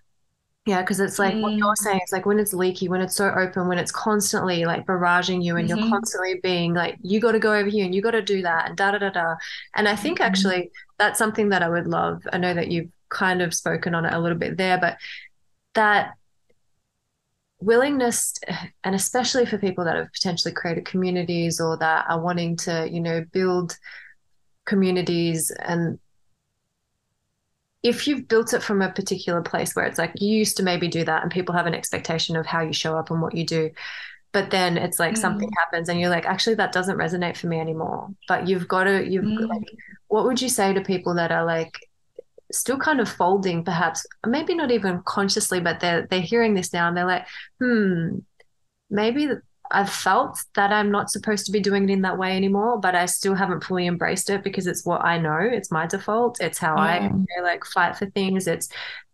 [0.65, 1.43] Yeah, because it's like mm.
[1.43, 2.01] what you're saying.
[2.03, 5.57] It's like when it's leaky, when it's so open, when it's constantly like barraging you,
[5.57, 5.79] and mm-hmm.
[5.79, 8.43] you're constantly being like, you got to go over here and you got to do
[8.43, 9.35] that, and da da da da.
[9.77, 10.27] And I think mm-hmm.
[10.27, 12.23] actually that's something that I would love.
[12.33, 14.97] I know that you've kind of spoken on it a little bit there, but
[15.75, 16.15] that
[17.61, 18.35] willingness,
[18.83, 23.01] and especially for people that have potentially created communities or that are wanting to, you
[23.01, 23.77] know, build
[24.65, 26.01] communities and
[27.87, 30.89] if you've built it from a particular place where it's like you used to maybe
[30.89, 33.47] do that and people have an expectation of how you show up and what you
[33.47, 33.71] do
[34.33, 35.19] but then it's like mm.
[35.19, 38.85] something happens and you're like actually that doesn't resonate for me anymore but you've got
[38.85, 39.49] to you've mm.
[39.49, 39.69] like
[40.09, 41.79] what would you say to people that are like
[42.51, 46.89] still kind of folding perhaps maybe not even consciously but they're they're hearing this now
[46.89, 47.27] and they're like
[47.61, 48.19] hmm
[48.91, 49.29] maybe
[49.71, 52.95] I've felt that I'm not supposed to be doing it in that way anymore, but
[52.95, 55.39] I still haven't fully embraced it because it's what I know.
[55.41, 56.41] It's my default.
[56.41, 58.47] It's how I you know, like fight for things.
[58.47, 58.69] It's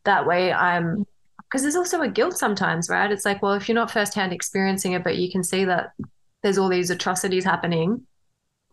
[0.05, 1.07] that way I'm
[1.53, 3.11] because there's also a guilt sometimes, right?
[3.11, 5.93] It's like, well, if you're not firsthand experiencing it, but you can see that
[6.43, 8.07] there's all these atrocities happening,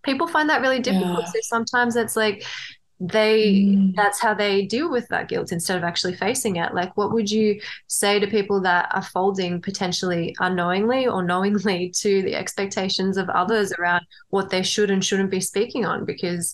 [0.04, 1.20] people find that really difficult.
[1.20, 1.26] Yeah.
[1.26, 2.46] So sometimes it's like
[3.00, 3.96] they mm.
[3.96, 7.32] that's how they deal with that guilt instead of actually facing it like what would
[7.32, 13.30] you say to people that are folding potentially unknowingly or knowingly to the expectations of
[13.30, 16.54] others around what they should and shouldn't be speaking on because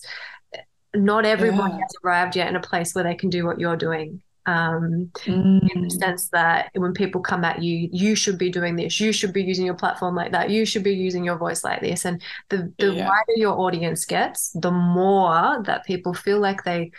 [0.94, 1.78] not everyone yeah.
[1.78, 5.74] has arrived yet in a place where they can do what you're doing um, mm.
[5.74, 5.98] in the mm.
[5.98, 9.42] sense that when people come at you, you should be doing this, you should be
[9.42, 12.04] using your platform like that, you should be using your voice like this.
[12.04, 13.08] And the, the yeah.
[13.08, 16.92] wider your audience gets, the more that people feel like they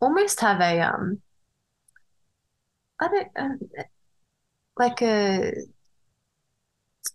[0.00, 1.20] almost have a, um,
[3.00, 3.82] I don't, uh,
[4.78, 5.52] like a,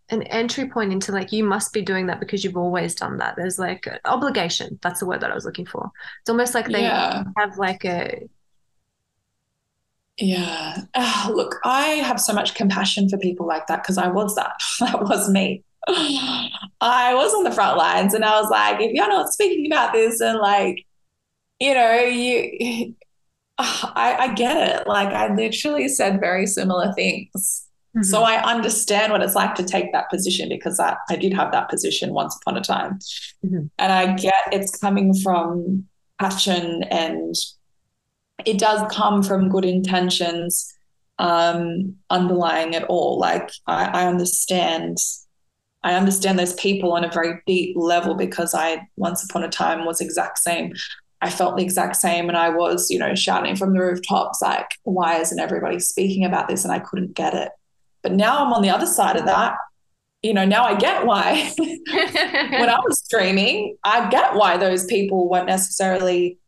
[0.10, 3.36] an entry point into like you must be doing that because you've always done that
[3.38, 6.82] there's like obligation that's the word that i was looking for it's almost like they
[6.82, 7.24] yeah.
[7.38, 8.28] have like a
[10.18, 10.78] yeah.
[10.96, 14.60] Oh, look, I have so much compassion for people like that because I was that.
[14.80, 15.64] That was me.
[15.88, 19.94] I was on the front lines and I was like, if you're not speaking about
[19.94, 20.86] this and like,
[21.60, 22.96] you know, you,
[23.58, 24.88] I, I get it.
[24.88, 27.68] Like, I literally said very similar things.
[27.96, 28.04] Mm-hmm.
[28.04, 31.52] So I understand what it's like to take that position because I, I did have
[31.52, 33.00] that position once upon a time.
[33.46, 33.66] Mm-hmm.
[33.78, 35.86] And I get it's coming from
[36.20, 37.36] passion and
[38.46, 40.74] it does come from good intentions
[41.22, 43.20] um, underlying it all.
[43.20, 44.98] Like I, I understand,
[45.84, 49.86] I understand those people on a very deep level because I once upon a time
[49.86, 50.74] was exact same.
[51.22, 54.66] I felt the exact same, and I was, you know, shouting from the rooftops like,
[54.84, 57.52] "Why isn't everybody speaking about this?" And I couldn't get it.
[58.02, 59.56] But now I'm on the other side of that.
[60.24, 61.52] You know, now I get why.
[61.58, 66.40] when I was streaming, I get why those people weren't necessarily,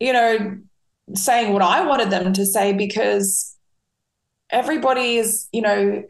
[0.00, 0.58] you know,
[1.14, 3.56] saying what I wanted them to say because
[4.50, 6.04] everybody is, you know,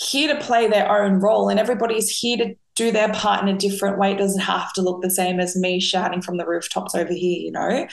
[0.00, 3.58] here to play their own role and everybody's here to do their part in a
[3.58, 4.12] different way.
[4.12, 7.40] It doesn't have to look the same as me shouting from the rooftops over here,
[7.40, 7.86] you know?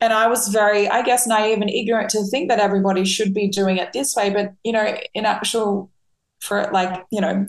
[0.00, 3.48] And I was very, I guess, naive and ignorant to think that everybody should be
[3.48, 4.30] doing it this way.
[4.30, 5.90] But, you know, in actual,
[6.40, 7.46] for like, you know,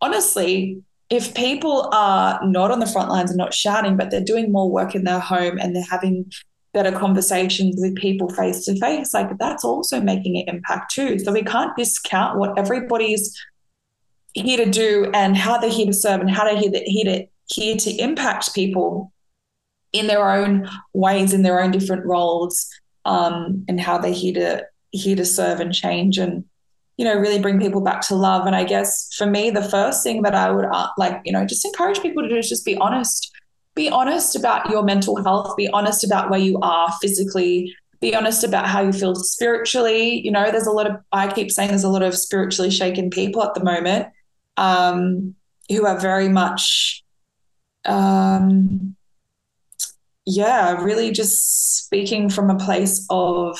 [0.00, 4.50] honestly, if people are not on the front lines and not shouting, but they're doing
[4.50, 6.30] more work in their home and they're having
[6.74, 11.18] better conversations with people face to face, like that's also making an impact too.
[11.18, 13.34] So we can't discount what everybody's
[14.34, 17.04] here to do and how they're here to serve and how they're here to, here
[17.04, 19.12] to, here to impact people
[19.92, 22.68] in their own ways, in their own different roles,
[23.04, 26.44] um, and how they're here to here to serve and change and
[26.96, 28.46] you know really bring people back to love.
[28.46, 31.46] And I guess for me, the first thing that I would uh, like you know
[31.46, 33.30] just encourage people to do is just be honest
[33.74, 38.44] be honest about your mental health, be honest about where you are physically, be honest
[38.44, 40.20] about how you feel spiritually.
[40.24, 43.10] You know, there's a lot of, I keep saying there's a lot of spiritually shaken
[43.10, 44.08] people at the moment
[44.56, 45.34] um,
[45.68, 47.02] who are very much,
[47.84, 48.94] um,
[50.26, 53.58] yeah, really just speaking from a place of,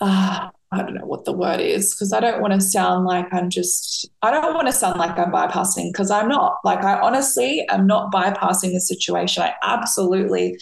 [0.00, 3.26] uh, I don't know what the word is because I don't want to sound like
[3.32, 6.56] I'm just, I don't want to sound like I'm bypassing because I'm not.
[6.64, 9.42] Like, I honestly am not bypassing the situation.
[9.42, 10.58] I absolutely,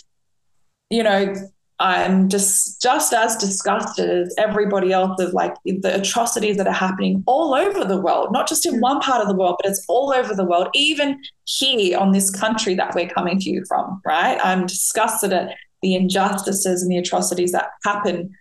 [0.90, 1.32] you know,
[1.80, 7.22] I'm just just as disgusted as everybody else of like the atrocities that are happening
[7.26, 8.80] all over the world, not just in mm.
[8.80, 12.30] one part of the world, but it's all over the world, even here on this
[12.30, 14.38] country that we're coming to you from, right?
[14.44, 18.36] I'm disgusted at the injustices and the atrocities that happen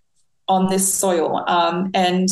[0.49, 1.43] on this soil.
[1.47, 2.27] Um, and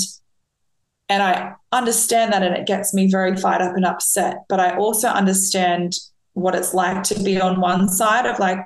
[1.10, 4.44] and I understand that and it gets me very fired up and upset.
[4.50, 5.94] But I also understand
[6.34, 8.60] what it's like to be on one side of like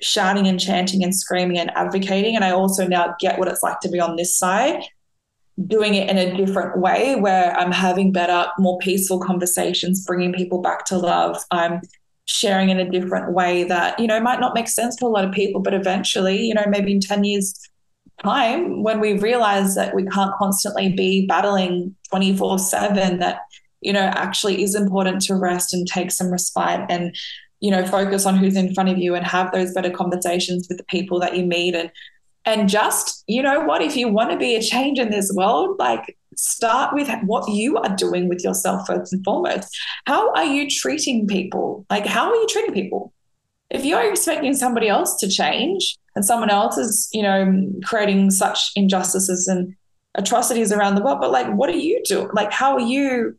[0.00, 2.36] shouting and chanting and screaming and advocating.
[2.36, 4.84] And I also now get what it's like to be on this side,
[5.66, 10.62] doing it in a different way where I'm having better, more peaceful conversations, bringing people
[10.62, 11.42] back to love.
[11.50, 11.82] I'm
[12.26, 15.24] sharing in a different way that, you know, might not make sense to a lot
[15.24, 17.69] of people, but eventually, you know, maybe in 10 years'
[18.22, 23.40] time, when we realize that we can't constantly be battling 24 7, that,
[23.80, 27.14] you know, actually is important to rest and take some respite and
[27.60, 30.78] you know focus on who's in front of you and have those better conversations with
[30.78, 31.74] the people that you meet.
[31.74, 31.90] And
[32.44, 35.76] and just you know what if you want to be a change in this world
[35.78, 39.76] like start with what you are doing with yourself first and foremost.
[40.06, 41.84] How are you treating people?
[41.90, 43.12] Like how are you treating people?
[43.68, 48.72] If you're expecting somebody else to change and someone else is you know creating such
[48.76, 49.74] injustices and
[50.14, 51.18] atrocities around the world.
[51.18, 53.38] But like what are you doing like how are you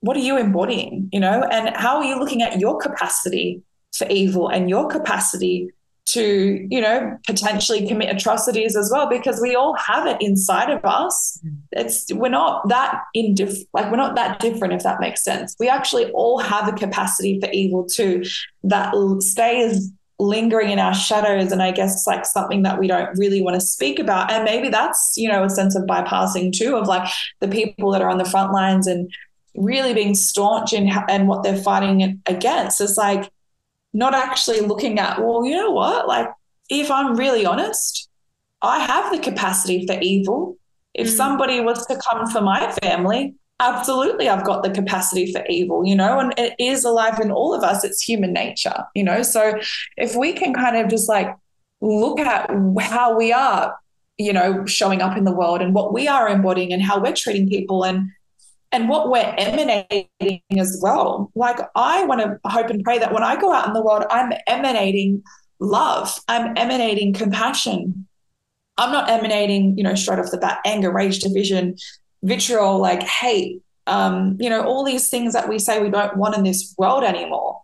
[0.00, 1.46] what are you embodying you know?
[1.52, 3.62] And how are you looking at your capacity
[3.94, 5.68] for evil and your capacity
[6.06, 9.06] to you know potentially commit atrocities as well?
[9.06, 11.38] Because we all have it inside of us.
[11.44, 11.56] Mm.
[11.72, 15.54] It's we're not that indifferent like we're not that different if that makes sense.
[15.60, 18.24] We actually all have a capacity for evil too
[18.62, 23.16] that stays lingering in our shadows and i guess it's like something that we don't
[23.16, 26.76] really want to speak about and maybe that's you know a sense of bypassing too
[26.76, 29.08] of like the people that are on the front lines and
[29.58, 32.80] really being staunch in and what they're fighting against.
[32.80, 33.30] It's like
[33.92, 36.06] not actually looking at, well, you know what?
[36.06, 36.28] Like,
[36.70, 38.08] if I'm really honest,
[38.62, 40.56] I have the capacity for evil.
[40.94, 41.16] If mm.
[41.16, 45.96] somebody was to come for my family, absolutely, I've got the capacity for evil, you
[45.96, 47.84] know, and it is alive in all of us.
[47.84, 49.22] It's human nature, you know.
[49.22, 49.58] So
[49.96, 51.34] if we can kind of just like
[51.80, 53.76] look at how we are,
[54.16, 57.14] you know, showing up in the world and what we are embodying and how we're
[57.14, 58.10] treating people and
[58.70, 61.30] and what we're emanating as well.
[61.34, 64.04] Like, I want to hope and pray that when I go out in the world,
[64.10, 65.22] I'm emanating
[65.58, 68.06] love, I'm emanating compassion.
[68.76, 71.76] I'm not emanating, you know, straight off the bat, anger, rage, division,
[72.22, 76.36] vitriol, like hate, um, you know, all these things that we say we don't want
[76.36, 77.62] in this world anymore.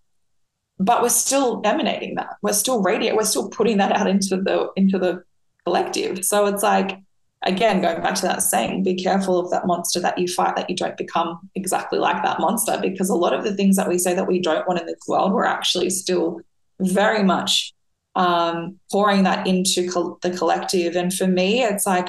[0.79, 2.37] But we're still emanating that.
[2.43, 3.17] We're still radiating.
[3.17, 5.23] We're still putting that out into the into the
[5.65, 6.25] collective.
[6.25, 6.99] So it's like
[7.45, 10.69] again, going back to that saying, be careful of that monster that you fight, that
[10.69, 13.99] you don't become exactly like that monster, because a lot of the things that we
[13.99, 16.41] say that we don't want in this world, we're actually still
[16.81, 17.73] very much
[18.17, 20.97] um, pouring that into co- the collective.
[20.97, 22.09] And for me, it's like,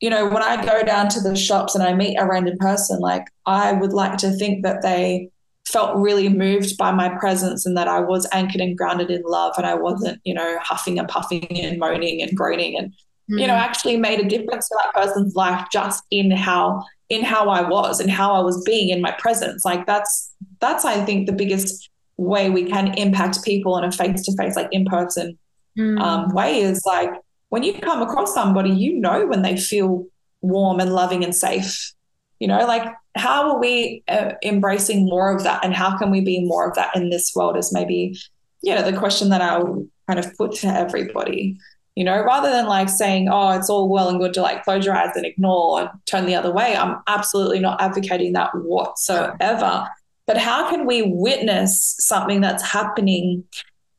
[0.00, 3.00] you know, when I go down to the shops and I meet a random person,
[3.00, 5.30] like I would like to think that they
[5.66, 9.54] felt really moved by my presence and that I was anchored and grounded in love
[9.56, 12.92] and I wasn't, you know, huffing and puffing and moaning and groaning and
[13.30, 13.40] mm.
[13.40, 13.60] you know, mm.
[13.60, 18.00] actually made a difference to that person's life just in how in how I was
[18.00, 19.64] and how I was being in my presence.
[19.64, 24.22] Like that's that's I think the biggest way we can impact people in a face
[24.24, 25.38] to face, like in person
[25.78, 26.00] mm.
[26.00, 27.10] um, way is like
[27.48, 30.06] when you come across somebody, you know when they feel
[30.40, 31.92] warm and loving and safe.
[32.40, 36.20] You know, like how are we uh, embracing more of that, and how can we
[36.20, 37.56] be more of that in this world?
[37.56, 38.16] Is maybe,
[38.62, 41.58] you know, the question that I would kind of put to everybody
[41.98, 44.86] you know, rather than like saying, oh, it's all well and good to like close
[44.86, 46.76] your eyes and ignore and turn the other way.
[46.76, 49.88] I'm absolutely not advocating that whatsoever.
[50.24, 53.42] But how can we witness something that's happening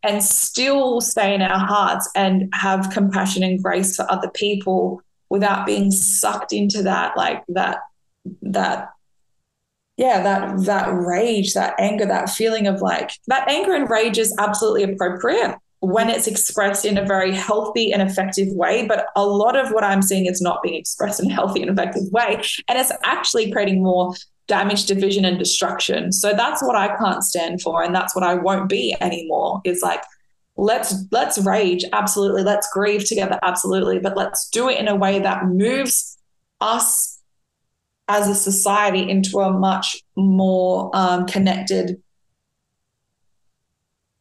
[0.03, 5.65] and still stay in our hearts and have compassion and grace for other people without
[5.65, 7.79] being sucked into that, like that,
[8.41, 8.89] that
[9.97, 14.33] yeah that that rage that anger that feeling of like that anger and rage is
[14.37, 18.85] absolutely appropriate when it's expressed in a very healthy and effective way.
[18.85, 21.71] But a lot of what I'm seeing is not being expressed in a healthy and
[21.71, 22.41] effective way.
[22.67, 24.13] And it's actually creating more
[24.49, 26.11] damage, division, and destruction.
[26.11, 27.81] So that's what I can't stand for.
[27.81, 30.03] And that's what I won't be anymore is like,
[30.57, 35.17] let's let's rage absolutely let's grieve together absolutely but let's do it in a way
[35.17, 36.17] that moves
[36.59, 37.21] us
[38.09, 42.01] as a society into a much more um, connected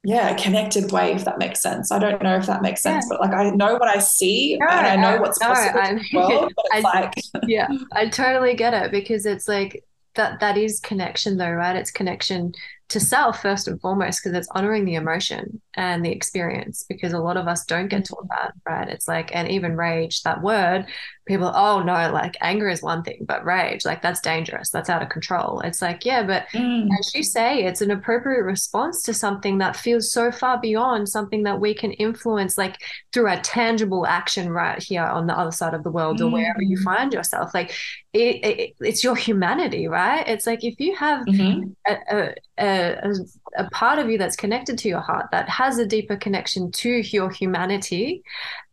[0.05, 1.90] yeah, connected way, if that makes sense.
[1.90, 3.16] I don't know if that makes sense, yeah.
[3.18, 5.88] but like I know what I see no, and I know what's no, possible I,
[5.90, 7.14] in the world, but it's I, like
[7.46, 9.84] Yeah, I totally get it because it's like
[10.18, 11.74] that that is connection though, right?
[11.74, 12.52] It's connection
[12.88, 17.18] to self first and foremost because it's honoring the emotion and the experience because a
[17.18, 20.86] lot of us don't get taught that right it's like and even rage that word
[21.26, 25.02] people oh no like anger is one thing but rage like that's dangerous that's out
[25.02, 26.88] of control it's like yeah but mm.
[26.98, 31.42] as you say it's an appropriate response to something that feels so far beyond something
[31.42, 32.76] that we can influence like
[33.12, 36.26] through a tangible action right here on the other side of the world mm.
[36.26, 36.84] or wherever you mm.
[36.84, 37.72] find yourself like
[38.18, 41.70] it, it, it's your humanity right it's like if you have mm-hmm.
[41.86, 43.14] a, a, a,
[43.64, 46.88] a part of you that's connected to your heart that has a deeper connection to
[46.88, 48.22] your humanity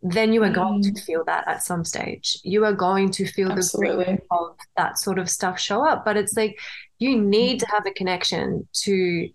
[0.02, 0.94] then you are going mm.
[0.94, 2.38] to feel that at some stage.
[2.42, 4.04] You are going to feel Absolutely.
[4.04, 6.04] the of that sort of stuff show up.
[6.04, 6.58] But it's like
[6.98, 9.28] you need to have a connection to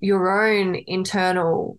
[0.00, 1.78] your own internal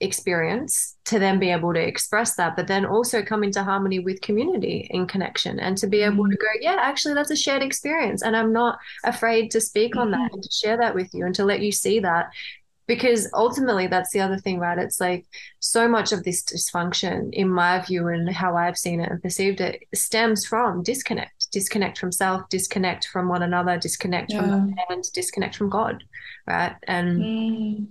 [0.00, 4.20] experience to then be able to express that, but then also come into harmony with
[4.20, 6.40] community in connection and to be able to mm.
[6.40, 8.22] go, yeah, actually, that's a shared experience.
[8.22, 11.34] And I'm not afraid to speak on that and to share that with you and
[11.34, 12.30] to let you see that
[12.90, 15.24] because ultimately that's the other thing right it's like
[15.60, 19.60] so much of this dysfunction in my view and how i've seen it and perceived
[19.60, 24.40] it stems from disconnect disconnect from self disconnect from one another disconnect yeah.
[24.40, 26.02] from and disconnect from god
[26.48, 27.86] right and mm.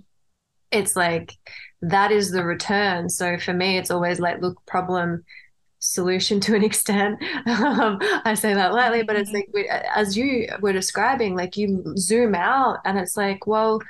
[0.70, 1.36] It's like
[1.82, 5.24] that is the return so for me it's always like look problem
[5.80, 7.20] solution to an extent.
[7.46, 9.56] Um, I say that lightly, but it's mm-hmm.
[9.56, 13.80] like as you were describing, like you zoom out and it's like, well,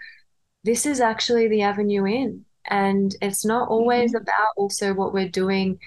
[0.65, 2.45] this is actually the avenue in.
[2.67, 4.23] And it's not always mm-hmm.
[4.23, 5.79] about also what we're doing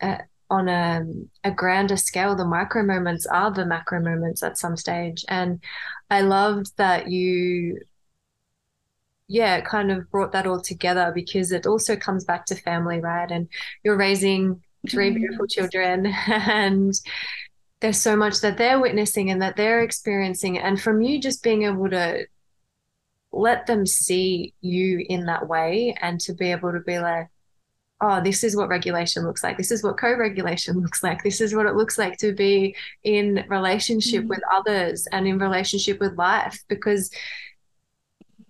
[0.00, 0.18] uh,
[0.50, 1.04] on a,
[1.44, 2.36] a grander scale.
[2.36, 5.24] The micro moments are the macro moments at some stage.
[5.28, 5.62] And
[6.10, 7.80] I loved that you
[9.28, 13.00] yeah, it kind of brought that all together because it also comes back to family,
[13.00, 13.30] right?
[13.30, 13.48] And
[13.84, 15.18] you're raising 3 mm-hmm.
[15.18, 16.94] beautiful children and
[17.80, 20.58] there's so much that they're witnessing and that they're experiencing.
[20.58, 22.26] And from you just being able to
[23.30, 27.28] let them see you in that way and to be able to be like,
[28.00, 29.56] oh, this is what regulation looks like.
[29.56, 31.22] This is what co regulation looks like.
[31.22, 32.74] This is what it looks like to be
[33.04, 34.28] in relationship mm-hmm.
[34.28, 36.62] with others and in relationship with life.
[36.68, 37.10] Because,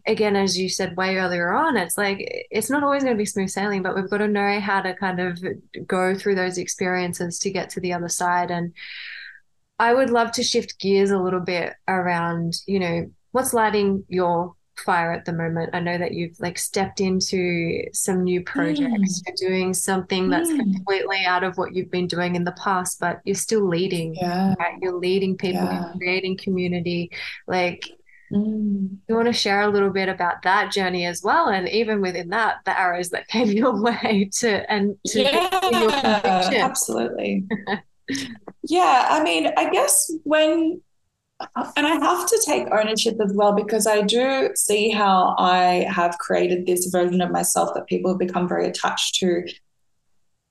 [0.08, 2.18] again, as you said way earlier on, it's like
[2.50, 4.94] it's not always going to be smooth sailing, but we've got to know how to
[4.94, 5.38] kind of
[5.86, 8.50] go through those experiences to get to the other side.
[8.50, 8.72] And
[9.78, 14.54] I would love to shift gears a little bit around, you know, what's lighting your
[14.78, 15.70] fire at the moment.
[15.74, 19.20] I know that you've like stepped into some new projects.
[19.20, 19.22] Mm.
[19.26, 20.58] You're doing something that's mm.
[20.58, 24.14] completely out of what you've been doing in the past, but you're still leading.
[24.14, 24.54] Yeah.
[24.58, 24.78] Right?
[24.80, 25.92] You're leading people, yeah.
[25.98, 27.10] creating community.
[27.46, 27.97] Like,
[28.32, 28.96] mm.
[29.08, 32.28] you want to share a little bit about that journey as well, and even within
[32.30, 37.46] that, the arrows that came your way to and to yeah, absolutely.
[38.62, 40.80] yeah, I mean, I guess when
[41.76, 46.18] and I have to take ownership as well because I do see how I have
[46.18, 49.44] created this version of myself that people have become very attached to.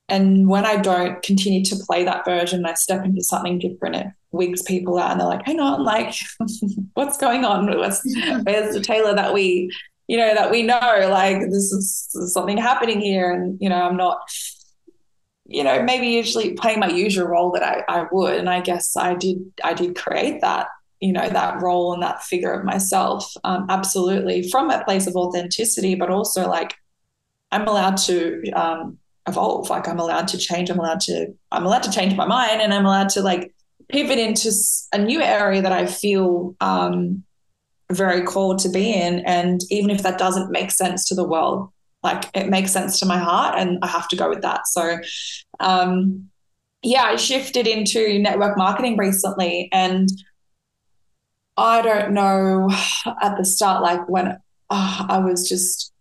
[0.08, 3.96] And when I don't continue to play that version, I step into something different.
[3.96, 6.14] It wigs people out, and they're like, "Hang on, like,
[6.94, 7.66] what's going on?
[7.78, 8.02] What's,
[8.42, 9.70] where's the Taylor that we,
[10.06, 11.08] you know, that we know?
[11.10, 14.18] Like, this is, this is something happening here." And you know, I'm not
[15.48, 18.96] you know maybe usually playing my usual role that I, I would and i guess
[18.96, 20.68] i did i did create that
[21.00, 25.16] you know that role and that figure of myself um, absolutely from a place of
[25.16, 26.74] authenticity but also like
[27.50, 31.82] i'm allowed to um, evolve like i'm allowed to change i'm allowed to i'm allowed
[31.82, 33.54] to change my mind and i'm allowed to like
[33.88, 34.50] pivot into
[34.92, 37.22] a new area that i feel um,
[37.90, 41.70] very called to be in and even if that doesn't make sense to the world
[42.02, 44.98] like it makes sense to my heart and i have to go with that so
[45.60, 46.28] um,
[46.82, 50.10] yeah i shifted into network marketing recently and
[51.58, 52.70] I don't know
[53.20, 54.38] at the start, like when
[54.70, 55.92] oh, I was just,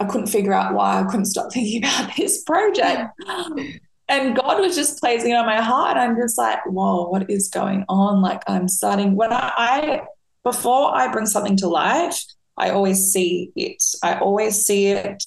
[0.00, 3.10] I couldn't figure out why I couldn't stop thinking about this project.
[4.08, 5.96] and God was just placing it on my heart.
[5.96, 8.20] I'm just like, whoa, what is going on?
[8.20, 10.02] Like I'm starting when I, I
[10.42, 12.22] before I bring something to life,
[12.56, 13.82] I always see it.
[14.02, 15.22] I always see it.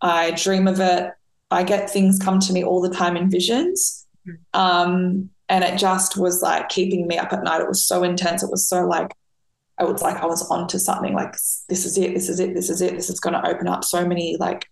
[0.00, 1.10] I dream of it.
[1.50, 4.06] I get things come to me all the time in visions.
[4.24, 4.60] Hmm.
[4.60, 7.60] Um, and it just was like keeping me up at night.
[7.60, 8.42] It was so intense.
[8.42, 9.12] It was so like
[9.78, 11.32] I was like I was onto something like
[11.68, 12.94] this is it, this is it, this is it.
[12.94, 14.66] This is going to open up so many like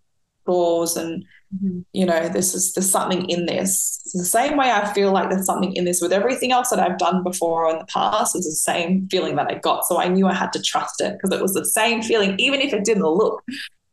[0.47, 1.25] doors and
[1.55, 1.81] mm-hmm.
[1.93, 4.01] you know this is there's something in this.
[4.05, 6.81] It's the same way I feel like there's something in this with everything else that
[6.81, 9.85] I've done before in the past is the same feeling that I got.
[9.85, 12.61] So I knew I had to trust it because it was the same feeling, even
[12.61, 13.43] if it didn't look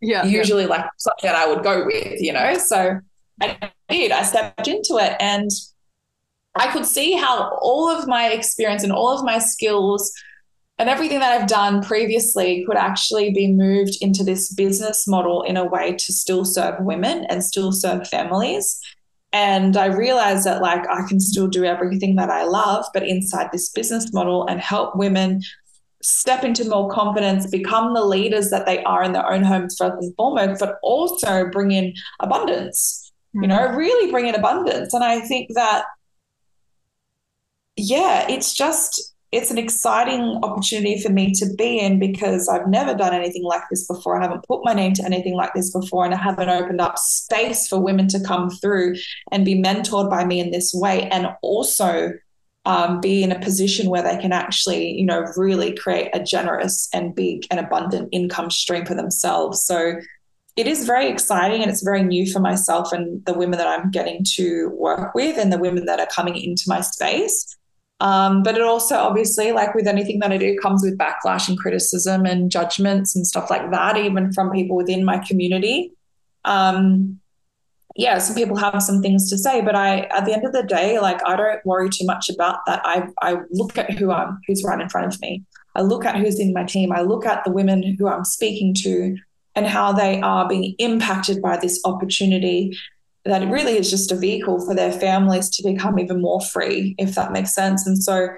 [0.02, 0.70] yeah usually yeah.
[0.70, 2.58] like something that I would go with, you know.
[2.58, 3.00] So
[3.42, 4.12] I did.
[4.12, 5.50] I stepped into it and
[6.56, 10.12] I could see how all of my experience and all of my skills
[10.80, 15.58] and everything that I've done previously could actually be moved into this business model in
[15.58, 18.80] a way to still serve women and still serve families.
[19.34, 23.50] And I realized that like I can still do everything that I love, but inside
[23.52, 25.42] this business model and help women
[26.02, 30.02] step into more confidence, become the leaders that they are in their own homes first
[30.02, 33.44] and foremost, but also bring in abundance, mm-hmm.
[33.44, 33.76] you know, mm-hmm.
[33.76, 34.94] really bring in abundance.
[34.94, 35.84] And I think that,
[37.76, 42.96] yeah, it's just, it's an exciting opportunity for me to be in because I've never
[42.96, 44.18] done anything like this before.
[44.18, 46.98] I haven't put my name to anything like this before, and I haven't opened up
[46.98, 48.96] space for women to come through
[49.32, 51.08] and be mentored by me in this way.
[51.10, 52.14] And also,
[52.66, 56.90] um, be in a position where they can actually, you know, really create a generous
[56.94, 59.64] and big and abundant income stream for themselves.
[59.64, 60.00] So
[60.56, 63.92] it is very exciting and it's very new for myself and the women that I'm
[63.92, 67.56] getting to work with and the women that are coming into my space.
[68.02, 71.58] Um, but it also obviously, like with anything that I do, comes with backlash and
[71.58, 75.92] criticism and judgments and stuff like that, even from people within my community.
[76.46, 77.20] Um,
[77.96, 80.64] yeah, some people have some things to say, but I, at the end of the
[80.64, 82.82] day, like I don't worry too much about that.
[82.86, 85.44] I, I look at who I'm, who's right in front of me.
[85.76, 86.94] I look at who's in my team.
[86.94, 89.18] I look at the women who I'm speaking to
[89.56, 92.78] and how they are being impacted by this opportunity.
[93.30, 96.96] That it really is just a vehicle for their families to become even more free,
[96.98, 97.86] if that makes sense.
[97.86, 98.30] And so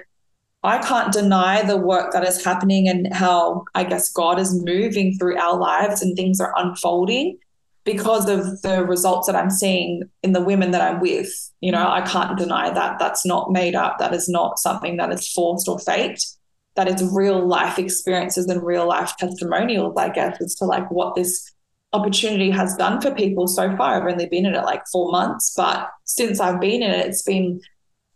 [0.62, 5.16] I can't deny the work that is happening and how I guess God is moving
[5.18, 7.38] through our lives and things are unfolding
[7.84, 11.32] because of the results that I'm seeing in the women that I'm with.
[11.60, 12.98] You know, I can't deny that.
[12.98, 13.98] That's not made up.
[13.98, 16.24] That is not something that is forced or faked.
[16.76, 21.16] That is real life experiences and real life testimonials, I guess, as to like what
[21.16, 21.51] this
[21.92, 23.94] opportunity has done for people so far.
[23.94, 27.22] I've only been in it like four months, but since I've been in it, it's
[27.22, 27.60] been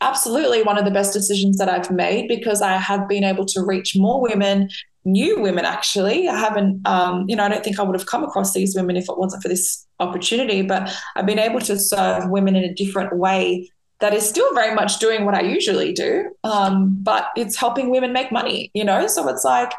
[0.00, 3.62] absolutely one of the best decisions that I've made because I have been able to
[3.62, 4.68] reach more women
[5.06, 6.28] new women actually.
[6.28, 8.96] I haven't, um, you know, I don't think I would have come across these women
[8.96, 12.74] if it wasn't for this opportunity, but I've been able to serve women in a
[12.74, 13.70] different way
[14.00, 18.12] that is still very much doing what I usually do, um, but it's helping women
[18.12, 19.06] make money, you know?
[19.06, 19.72] So it's like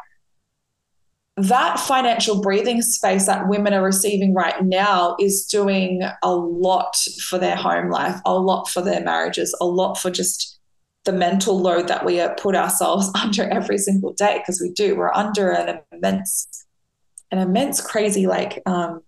[1.40, 6.96] that financial breathing space that women are receiving right now is doing a lot
[7.28, 10.58] for their home life, a lot for their marriages, a lot for just
[11.04, 15.12] the mental load that we put ourselves under every single day because we do we're
[15.14, 16.66] under an immense
[17.30, 19.00] an immense crazy like um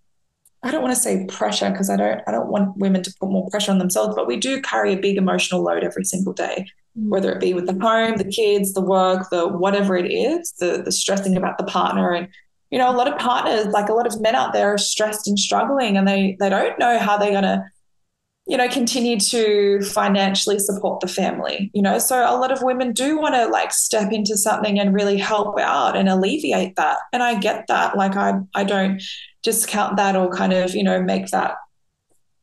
[0.63, 3.29] I don't want to say pressure because I don't I don't want women to put
[3.29, 6.67] more pressure on themselves but we do carry a big emotional load every single day.
[6.95, 10.81] Whether it be with the home the kids the work the whatever it is the
[10.83, 12.27] the stressing about the partner and
[12.69, 15.27] you know a lot of partners like a lot of men out there are stressed
[15.27, 17.63] and struggling and they they don't know how they're going to
[18.47, 21.99] you know, continue to financially support the family, you know.
[21.99, 25.59] So a lot of women do want to like step into something and really help
[25.59, 26.97] out and alleviate that.
[27.13, 27.95] And I get that.
[27.95, 29.01] Like I I don't
[29.43, 31.55] discount that or kind of, you know, make that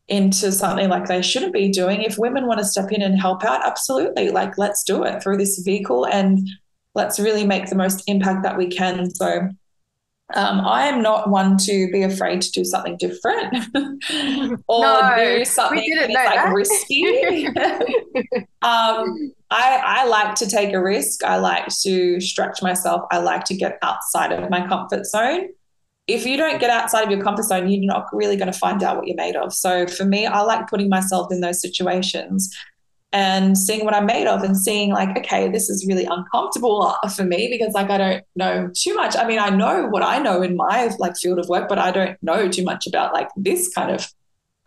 [0.09, 2.03] into something like they shouldn't be doing.
[2.03, 4.31] If women want to step in and help out, absolutely.
[4.31, 6.49] Like let's do it through this vehicle and
[6.95, 9.11] let's really make the most impact that we can.
[9.11, 9.51] So
[10.35, 13.55] um, I am not one to be afraid to do something different
[14.69, 17.47] or no, do something that's like risky.
[18.63, 21.25] um, I, I like to take a risk.
[21.25, 23.07] I like to stretch myself.
[23.11, 25.49] I like to get outside of my comfort zone.
[26.09, 28.83] If you don't get outside of your comfort zone, you're not really going to find
[28.83, 29.53] out what you're made of.
[29.53, 32.51] So for me, I like putting myself in those situations
[33.13, 37.25] and seeing what I'm made of and seeing like, okay, this is really uncomfortable for
[37.25, 39.17] me because like I don't know too much.
[39.17, 41.91] I mean, I know what I know in my like field of work, but I
[41.91, 44.07] don't know too much about like this kind of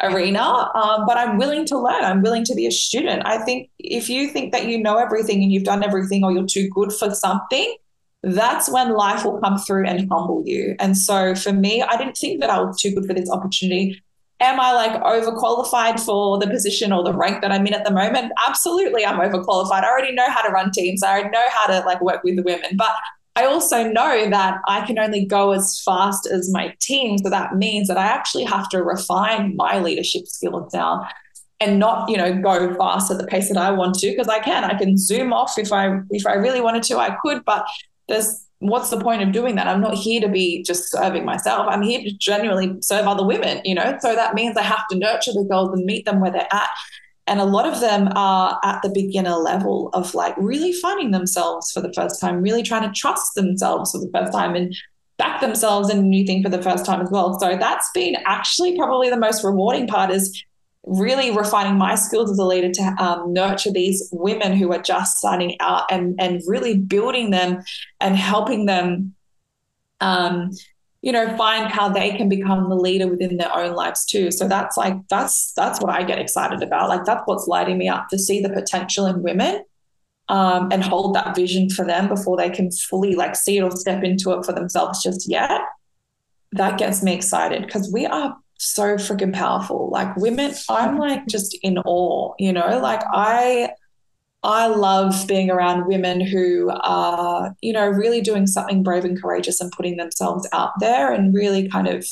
[0.02, 0.42] arena.
[0.42, 2.04] Um, but I'm willing to learn.
[2.04, 3.24] I'm willing to be a student.
[3.26, 6.46] I think if you think that you know everything and you've done everything or you're
[6.46, 7.76] too good for something,
[8.24, 10.76] that's when life will come through and humble you.
[10.80, 14.02] And so for me, I didn't think that I was too good for this opportunity
[14.42, 17.92] am I like overqualified for the position or the rank that I'm in at the
[17.92, 18.34] moment?
[18.46, 19.84] Absolutely, I'm overqualified.
[19.84, 21.04] I already know how to run teams.
[21.04, 22.92] I already know how to like work with the women, but
[23.36, 27.18] I also know that I can only go as fast as my team.
[27.20, 31.08] So that means that I actually have to refine my leadership skills now
[31.62, 34.40] and not, you know, go fast at the pace that I want to because I
[34.40, 34.64] can.
[34.64, 37.66] I can zoom off if I if I really wanted to, I could, but
[38.08, 39.68] there's what's the point of doing that?
[39.68, 41.66] I'm not here to be just serving myself.
[41.68, 43.98] I'm here to genuinely serve other women, you know?
[44.00, 46.70] So that means I have to nurture the girls and meet them where they're at.
[47.26, 51.72] And a lot of them are at the beginner level of like really finding themselves
[51.72, 54.76] for the first time, really trying to trust themselves for the first time and
[55.18, 57.40] back themselves in a new thing for the first time as well.
[57.40, 60.44] So that's been actually probably the most rewarding part is
[60.84, 65.18] really refining my skills as a leader to um, nurture these women who are just
[65.18, 67.62] starting out and and really building them
[68.00, 69.14] and helping them
[70.00, 70.52] um,
[71.02, 74.32] you know find how they can become the leader within their own lives too.
[74.32, 76.90] So that's like that's that's what i get excited about.
[76.90, 79.64] Like that's what's lighting me up to see the potential in women
[80.30, 83.72] um, and hold that vision for them before they can fully like see it or
[83.72, 85.62] step into it for themselves just yet.
[86.54, 89.90] That gets me excited because we are so freaking powerful.
[89.90, 93.72] Like women, I'm like just in awe, you know, like I
[94.44, 99.62] I love being around women who are, you know, really doing something brave and courageous
[99.62, 102.06] and putting themselves out there and really kind of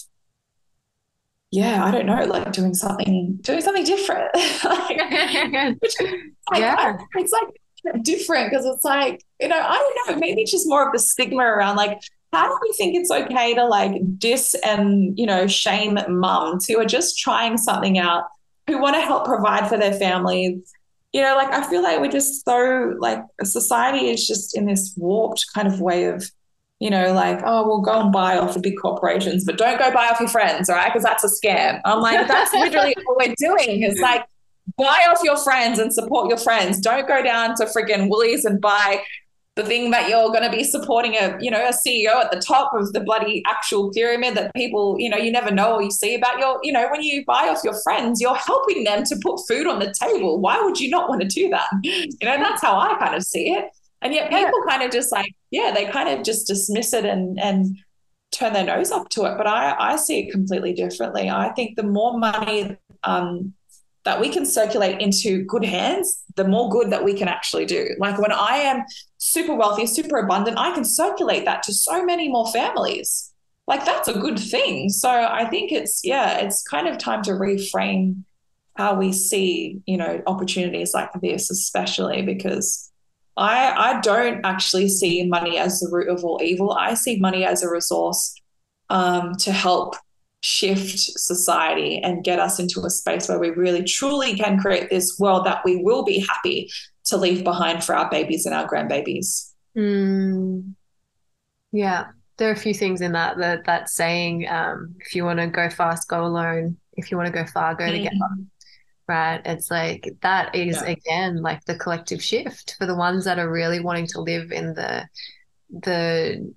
[1.52, 4.30] yeah, I don't know, like doing something doing something different.
[4.64, 5.00] like,
[5.82, 5.96] which,
[6.52, 6.76] like, yeah.
[6.78, 10.86] I, it's like different because it's like, you know, I don't know, maybe just more
[10.86, 12.00] of the stigma around like
[12.32, 16.80] how do we think it's okay to like diss and you know shame mums who
[16.80, 18.24] are just trying something out
[18.68, 20.72] who want to help provide for their families
[21.12, 24.94] you know like i feel like we're just so like society is just in this
[24.98, 26.30] warped kind of way of
[26.80, 29.92] you know like oh we'll go and buy off the big corporations but don't go
[29.92, 30.88] buy off your friends right?
[30.88, 31.82] Because that's a scam.
[31.86, 33.84] I'm like that's literally what we're doing.
[33.84, 34.26] It's like
[34.78, 36.80] buy off your friends and support your friends.
[36.80, 39.02] Don't go down to friggin' woolies and buy
[39.60, 42.40] the thing that you're going to be supporting a you know a CEO at the
[42.40, 45.92] top of the bloody actual pyramid that people you know you never know or you
[45.92, 49.18] see about your you know when you buy off your friends you're helping them to
[49.22, 50.40] put food on the table.
[50.40, 51.68] Why would you not want to do that?
[51.84, 53.66] You know that's how I kind of see it.
[54.02, 54.72] And yet people yeah.
[54.72, 57.78] kind of just like yeah they kind of just dismiss it and and
[58.32, 59.36] turn their nose up to it.
[59.38, 61.30] But I I see it completely differently.
[61.30, 63.54] I think the more money um
[64.06, 67.90] that we can circulate into good hands, the more good that we can actually do.
[68.00, 68.84] Like when I am
[69.18, 73.34] super wealthy, super abundant, I can circulate that to so many more families.
[73.68, 74.90] Like that's a good thing.
[74.90, 78.24] So I think it's, yeah, it's kind of time to reframe
[78.76, 82.90] how we see, you know, opportunities like this, especially because
[83.36, 86.72] I, I don't actually see money as the root of all evil.
[86.72, 88.34] I see money as a resource
[88.90, 89.96] um, to help
[90.42, 95.18] shift society and get us into a space where we really truly can create this
[95.20, 96.70] world that we will be happy
[97.06, 99.52] to leave behind for our babies and our grandbabies.
[99.78, 100.74] Mm.
[101.72, 104.48] Yeah, there are a few things in that that that saying.
[104.48, 106.78] Um, if you want to go fast, go alone.
[106.94, 107.98] If you want to go far, go mm.
[107.98, 108.16] together.
[109.08, 109.42] Right?
[109.44, 110.90] It's like that is yeah.
[110.90, 114.74] again like the collective shift for the ones that are really wanting to live in
[114.74, 115.08] the
[115.70, 116.54] the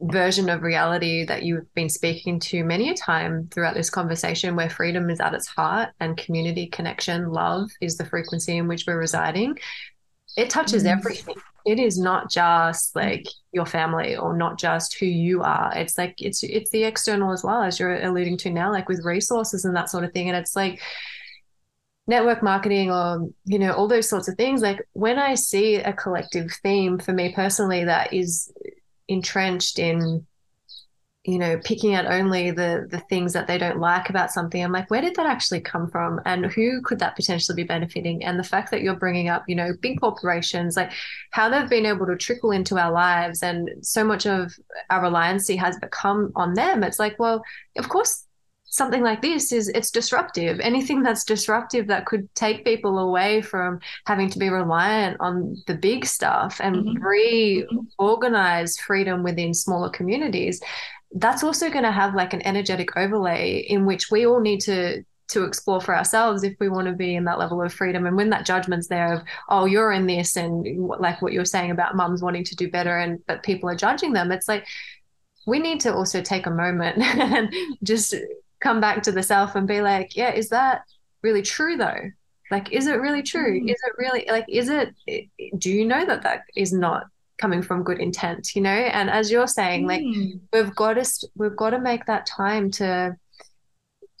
[0.00, 4.68] version of reality that you've been speaking to many a time throughout this conversation where
[4.68, 8.98] freedom is at its heart and community connection love is the frequency in which we're
[8.98, 9.56] residing.
[10.36, 10.98] It touches mm-hmm.
[10.98, 11.36] everything.
[11.64, 15.72] It is not just like your family or not just who you are.
[15.74, 19.04] It's like it's it's the external as well as you're alluding to now like with
[19.04, 20.28] resources and that sort of thing.
[20.28, 20.82] And it's like
[22.06, 24.60] network marketing or you know all those sorts of things.
[24.60, 28.52] Like when i see a collective theme for me personally that is
[29.08, 30.26] entrenched in
[31.24, 34.62] you know picking out only the the things that they don't like about something.
[34.62, 36.20] I'm like where did that actually come from?
[36.26, 38.24] And who could that potentially be benefiting?
[38.24, 40.92] And the fact that you're bringing up you know big corporations like
[41.30, 44.54] how they've been able to trickle into our lives and so much of
[44.90, 46.82] our reliance has become on them.
[46.82, 47.42] It's like well
[47.78, 48.26] of course
[48.74, 53.78] something like this is it's disruptive anything that's disruptive that could take people away from
[54.06, 57.66] having to be reliant on the big stuff and mm-hmm.
[57.98, 60.60] reorganize freedom within smaller communities
[61.16, 65.04] that's also going to have like an energetic overlay in which we all need to
[65.28, 68.16] to explore for ourselves if we want to be in that level of freedom and
[68.16, 71.96] when that judgment's there of oh you're in this and like what you're saying about
[71.96, 74.66] mums wanting to do better and but people are judging them it's like
[75.46, 78.14] we need to also take a moment and just
[78.64, 80.82] come back to the self and be like, yeah, is that
[81.22, 82.10] really true though?
[82.50, 83.60] Like, is it really true?
[83.60, 83.70] Mm.
[83.70, 84.94] Is it really like, is it,
[85.58, 87.06] do you know that that is not
[87.36, 88.70] coming from good intent, you know?
[88.70, 89.88] And as you're saying, mm.
[89.88, 90.04] like,
[90.52, 93.16] we've got to, we've got to make that time to,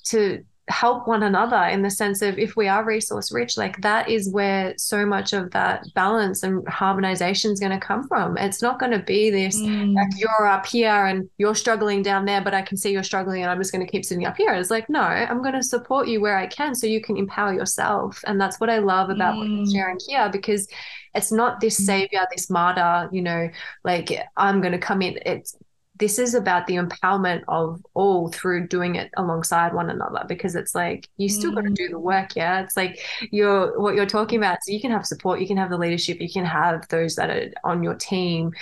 [0.06, 4.08] to help one another in the sense of if we are resource rich like that
[4.08, 8.62] is where so much of that balance and harmonization is going to come from it's
[8.62, 9.94] not going to be this mm.
[9.94, 13.42] like you're up here and you're struggling down there but i can see you're struggling
[13.42, 15.62] and i'm just going to keep sitting up here it's like no i'm going to
[15.62, 19.10] support you where i can so you can empower yourself and that's what i love
[19.10, 19.38] about mm.
[19.40, 20.66] what you're sharing here because
[21.14, 21.84] it's not this mm.
[21.84, 23.50] savior this martyr you know
[23.84, 25.58] like i'm going to come in it's
[25.96, 30.74] this is about the empowerment of all through doing it alongside one another because it's
[30.74, 31.56] like you still mm.
[31.56, 32.98] got to do the work yeah it's like
[33.30, 36.20] you're what you're talking about so you can have support you can have the leadership
[36.20, 38.52] you can have those that are on your team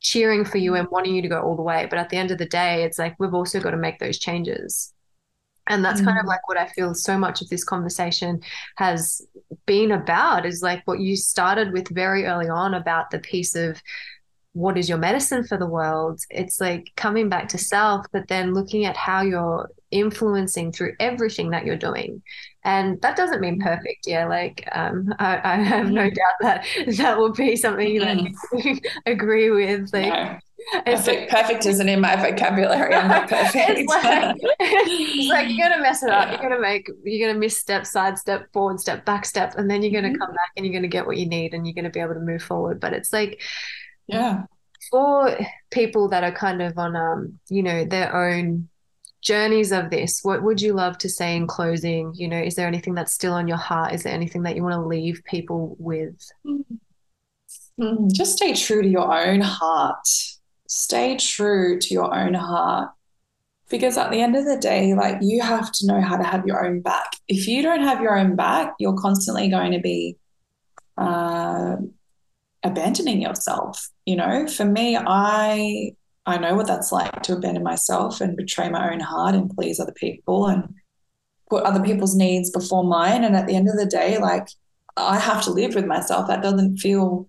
[0.00, 2.30] cheering for you and wanting you to go all the way but at the end
[2.32, 4.92] of the day it's like we've also got to make those changes
[5.68, 6.28] and that's kind of Mm.
[6.28, 8.40] like what i feel so much of this conversation
[8.76, 9.22] has
[9.66, 13.80] been about is like what you started with very early on about the piece of
[14.54, 18.52] what is your medicine for the world it's like coming back to self but then
[18.52, 22.22] looking at how you're influencing through everything that you're doing
[22.64, 26.14] and that doesn't mean perfect yeah like um, I, I have no Mm.
[26.14, 26.66] doubt that
[26.98, 28.18] that will be something that
[28.52, 30.20] you agree with like
[30.72, 32.94] No, it's perfect, perfect isn't in my vocabulary.
[32.94, 33.78] I'm not perfect.
[33.78, 34.36] it's like,
[35.16, 36.30] it's like you're gonna mess it up.
[36.30, 40.14] You're gonna make you're gonna misstep, sidestep, forward step, back step, and then you're gonna
[40.14, 40.18] Mhm.
[40.18, 42.20] come back and you're gonna get what you need and you're gonna be able to
[42.20, 42.80] move forward.
[42.80, 43.40] But it's like
[44.12, 44.42] yeah.
[44.90, 45.36] for
[45.70, 48.68] people that are kind of on um, you know, their own
[49.22, 52.12] journeys of this, what would you love to say in closing?
[52.14, 53.94] You know, is there anything that's still on your heart?
[53.94, 56.14] Is there anything that you want to leave people with?
[57.80, 60.06] Mm, Just stay true to your own heart.
[60.68, 62.90] Stay true to your own heart.
[63.70, 66.46] Because at the end of the day, like you have to know how to have
[66.46, 67.10] your own back.
[67.26, 70.18] If you don't have your own back, you're constantly going to be
[70.98, 71.76] uh,
[72.64, 73.88] abandoning yourself.
[74.06, 75.92] You know, for me, I
[76.24, 79.80] I know what that's like to abandon myself and betray my own heart and please
[79.80, 80.74] other people and
[81.50, 83.24] put other people's needs before mine.
[83.24, 84.48] And at the end of the day, like
[84.96, 86.28] I have to live with myself.
[86.28, 87.28] That doesn't feel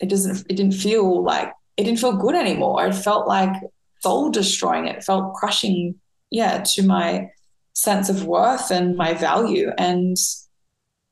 [0.00, 2.86] it doesn't it didn't feel like it didn't feel good anymore.
[2.86, 3.54] It felt like
[4.00, 4.88] soul destroying.
[4.88, 5.94] It felt crushing,
[6.30, 7.30] yeah, to my
[7.74, 9.70] sense of worth and my value.
[9.78, 10.16] And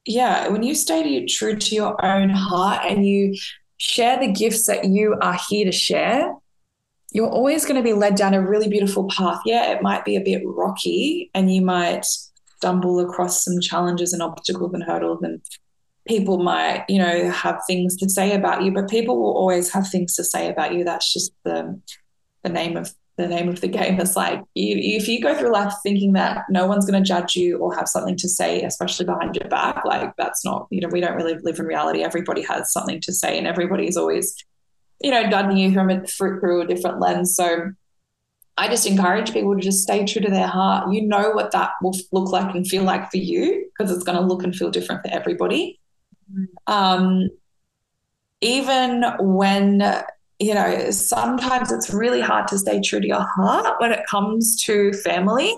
[0.05, 3.37] yeah, when you stay true to your own heart and you
[3.77, 6.35] share the gifts that you are here to share,
[7.13, 9.41] you're always going to be led down a really beautiful path.
[9.45, 12.05] Yeah, it might be a bit rocky and you might
[12.57, 15.41] stumble across some challenges and obstacles and hurdles and
[16.07, 19.89] people might you know have things to say about you but people will always have
[19.89, 21.81] things to say about you that's just the
[22.43, 25.53] the name of the name of the game is like you, if you go through
[25.53, 29.05] life thinking that no one's going to judge you or have something to say especially
[29.05, 32.43] behind your back like that's not you know we don't really live in reality everybody
[32.43, 34.35] has something to say and everybody's always
[35.01, 37.73] you know judging you from a through a different lens so
[38.61, 40.93] I just encourage people to just stay true to their heart.
[40.93, 44.19] You know what that will look like and feel like for you because it's going
[44.19, 45.81] to look and feel different for everybody.
[46.67, 47.31] Um,
[48.43, 49.81] even when,
[50.41, 54.61] you know, sometimes it's really hard to stay true to your heart when it comes
[54.65, 55.55] to family.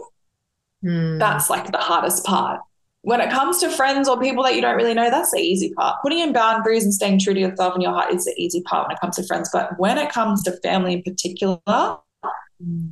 [0.83, 1.19] Hmm.
[1.19, 2.61] That's like the hardest part.
[3.03, 5.73] When it comes to friends or people that you don't really know, that's the easy
[5.75, 6.03] part.
[6.03, 8.89] Putting in boundaries and staying true to yourself and your heart is the easy part
[8.89, 9.49] when it comes to friends.
[9.53, 11.61] But when it comes to family in particular,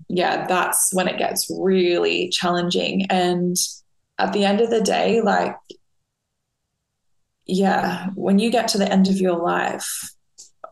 [0.09, 3.07] yeah, that's when it gets really challenging.
[3.11, 3.57] And
[4.19, 5.57] at the end of the day, like,
[7.47, 10.13] yeah, when you get to the end of your life,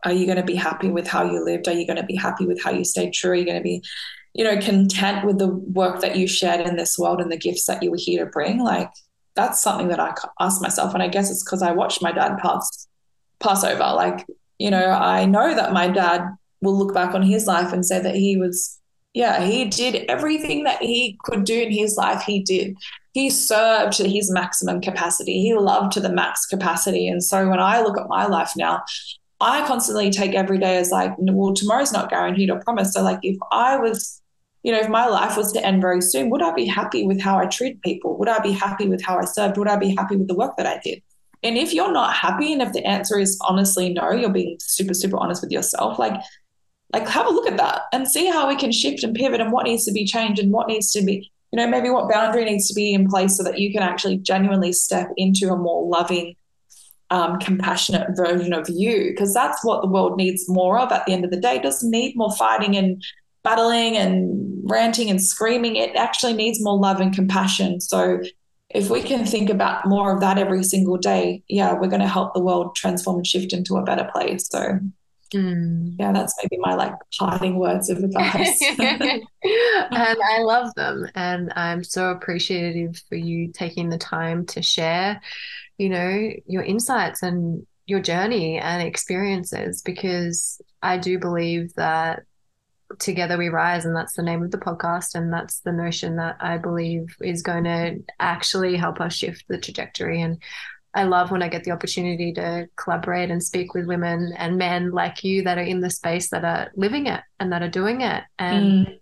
[0.03, 1.67] are you going to be happy with how you lived?
[1.67, 3.31] Are you going to be happy with how you stayed true?
[3.31, 3.81] Are you going to be,
[4.33, 7.65] you know, content with the work that you shared in this world and the gifts
[7.65, 8.59] that you were here to bring?
[8.59, 8.89] Like,
[9.35, 10.93] that's something that I ask myself.
[10.93, 12.87] And I guess it's because I watched my dad pass
[13.39, 13.79] pass over.
[13.79, 14.25] Like,
[14.57, 16.25] you know, I know that my dad
[16.61, 18.77] will look back on his life and say that he was,
[19.13, 22.21] yeah, he did everything that he could do in his life.
[22.21, 22.75] He did.
[23.13, 25.41] He served to his maximum capacity.
[25.41, 27.07] He loved to the max capacity.
[27.07, 28.83] And so when I look at my life now,
[29.41, 32.93] I constantly take every day as like, well, tomorrow's not guaranteed or promised.
[32.93, 34.21] So, like, if I was,
[34.63, 37.21] you know, if my life was to end very soon, would I be happy with
[37.21, 38.17] how I treat people?
[38.17, 39.57] Would I be happy with how I served?
[39.57, 41.01] Would I be happy with the work that I did?
[41.41, 44.93] And if you're not happy, and if the answer is honestly no, you're being super,
[44.93, 46.19] super honest with yourself, like,
[46.91, 49.51] like have a look at that and see how we can shift and pivot and
[49.51, 52.43] what needs to be changed and what needs to be, you know, maybe what boundary
[52.43, 55.87] needs to be in place so that you can actually genuinely step into a more
[55.87, 56.35] loving,
[57.11, 61.13] um, compassionate version of you, because that's what the world needs more of at the
[61.13, 61.55] end of the day.
[61.55, 63.03] It doesn't need more fighting and
[63.43, 65.75] battling and ranting and screaming.
[65.75, 67.81] It actually needs more love and compassion.
[67.81, 68.21] So
[68.69, 72.07] if we can think about more of that every single day, yeah, we're going to
[72.07, 74.47] help the world transform and shift into a better place.
[74.49, 74.79] So
[75.33, 75.95] Mm.
[75.99, 78.63] yeah, that's maybe my like parting words of advice.
[78.79, 81.07] and I love them.
[81.13, 85.21] And I'm so appreciative for you taking the time to share,
[85.79, 92.23] you know, your insights and your journey and experiences because I do believe that
[92.99, 96.37] together we rise and that's the name of the podcast and that's the notion that
[96.39, 100.41] I believe is going to actually help us shift the trajectory and
[100.93, 104.91] I love when I get the opportunity to collaborate and speak with women and men
[104.91, 108.01] like you that are in the space that are living it and that are doing
[108.01, 108.99] it and Mm,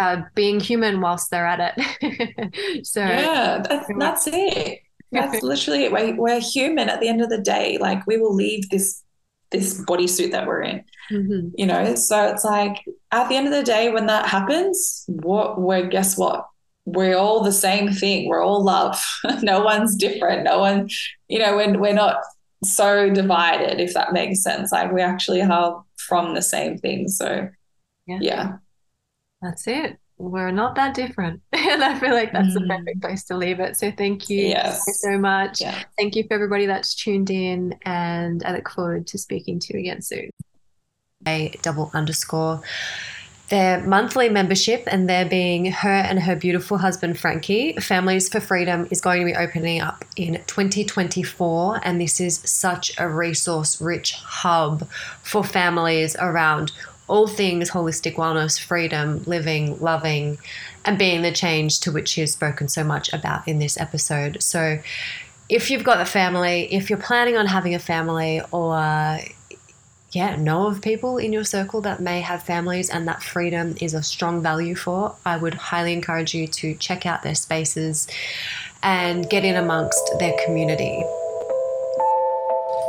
[0.00, 2.86] uh, being human whilst they're at it.
[2.86, 4.80] so yeah, that's, that's it.
[5.12, 5.92] That's literally it.
[5.92, 7.78] We're, we're human at the end of the day.
[7.78, 9.02] Like we will leave this
[9.50, 11.52] this bodysuit that we're in, Mhm.
[11.56, 11.94] you know.
[11.94, 16.18] So it's like at the end of the day, when that happens, what we're guess
[16.18, 16.46] what?
[16.90, 18.26] we're all the same thing.
[18.28, 18.98] We're all love.
[19.42, 20.44] no one's different.
[20.44, 20.88] No one,
[21.28, 22.16] you know, we're, we're not
[22.64, 24.72] so divided, if that makes sense.
[24.72, 27.08] Like we actually are from the same thing.
[27.08, 27.50] So,
[28.06, 28.18] yeah.
[28.22, 28.52] yeah.
[29.42, 29.98] That's it.
[30.18, 31.40] We're not that different.
[31.52, 32.54] and I feel like that's mm.
[32.54, 33.76] the perfect place to leave it.
[33.76, 34.84] So thank you yes.
[34.84, 35.60] so, so much.
[35.60, 35.82] Yeah.
[35.96, 37.78] Thank you for everybody that's tuned in.
[37.82, 40.30] And I look forward to speaking to you again soon.
[41.26, 42.62] A double underscore
[43.48, 47.72] their monthly membership and there being her and her beautiful husband Frankie.
[47.74, 52.92] Families for Freedom is going to be opening up in 2024, and this is such
[52.98, 54.86] a resource rich hub
[55.22, 56.72] for families around
[57.08, 60.38] all things holistic wellness, freedom, living, loving,
[60.84, 64.42] and being the change to which she has spoken so much about in this episode.
[64.42, 64.78] So,
[65.48, 68.76] if you've got a family, if you're planning on having a family, or
[70.12, 73.92] yeah, know of people in your circle that may have families and that freedom is
[73.92, 78.08] a strong value for, I would highly encourage you to check out their spaces
[78.82, 81.04] and get in amongst their community.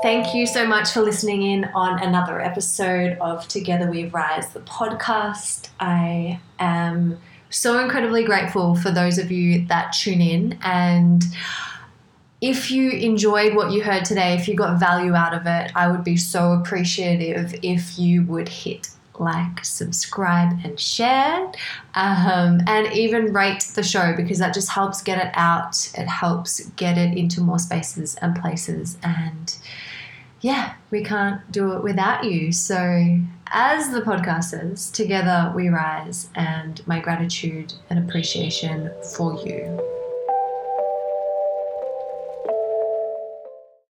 [0.02, 4.62] Thank you so much for listening in on another episode of Together We Rise, the
[4.62, 5.68] podcast.
[5.78, 7.20] I am
[7.50, 11.24] so incredibly grateful for those of you that tune in and
[12.40, 15.92] if you enjoyed what you heard today, if you got value out of it, I
[15.92, 18.88] would be so appreciative if you would hit
[19.20, 21.52] like, subscribe, and share,
[21.96, 25.92] um, and even rate the show because that just helps get it out.
[25.96, 28.98] It helps get it into more spaces and places.
[29.04, 29.56] And
[30.42, 32.52] yeah, we can't do it without you.
[32.52, 39.99] So, as the podcast says, together we rise, and my gratitude and appreciation for you.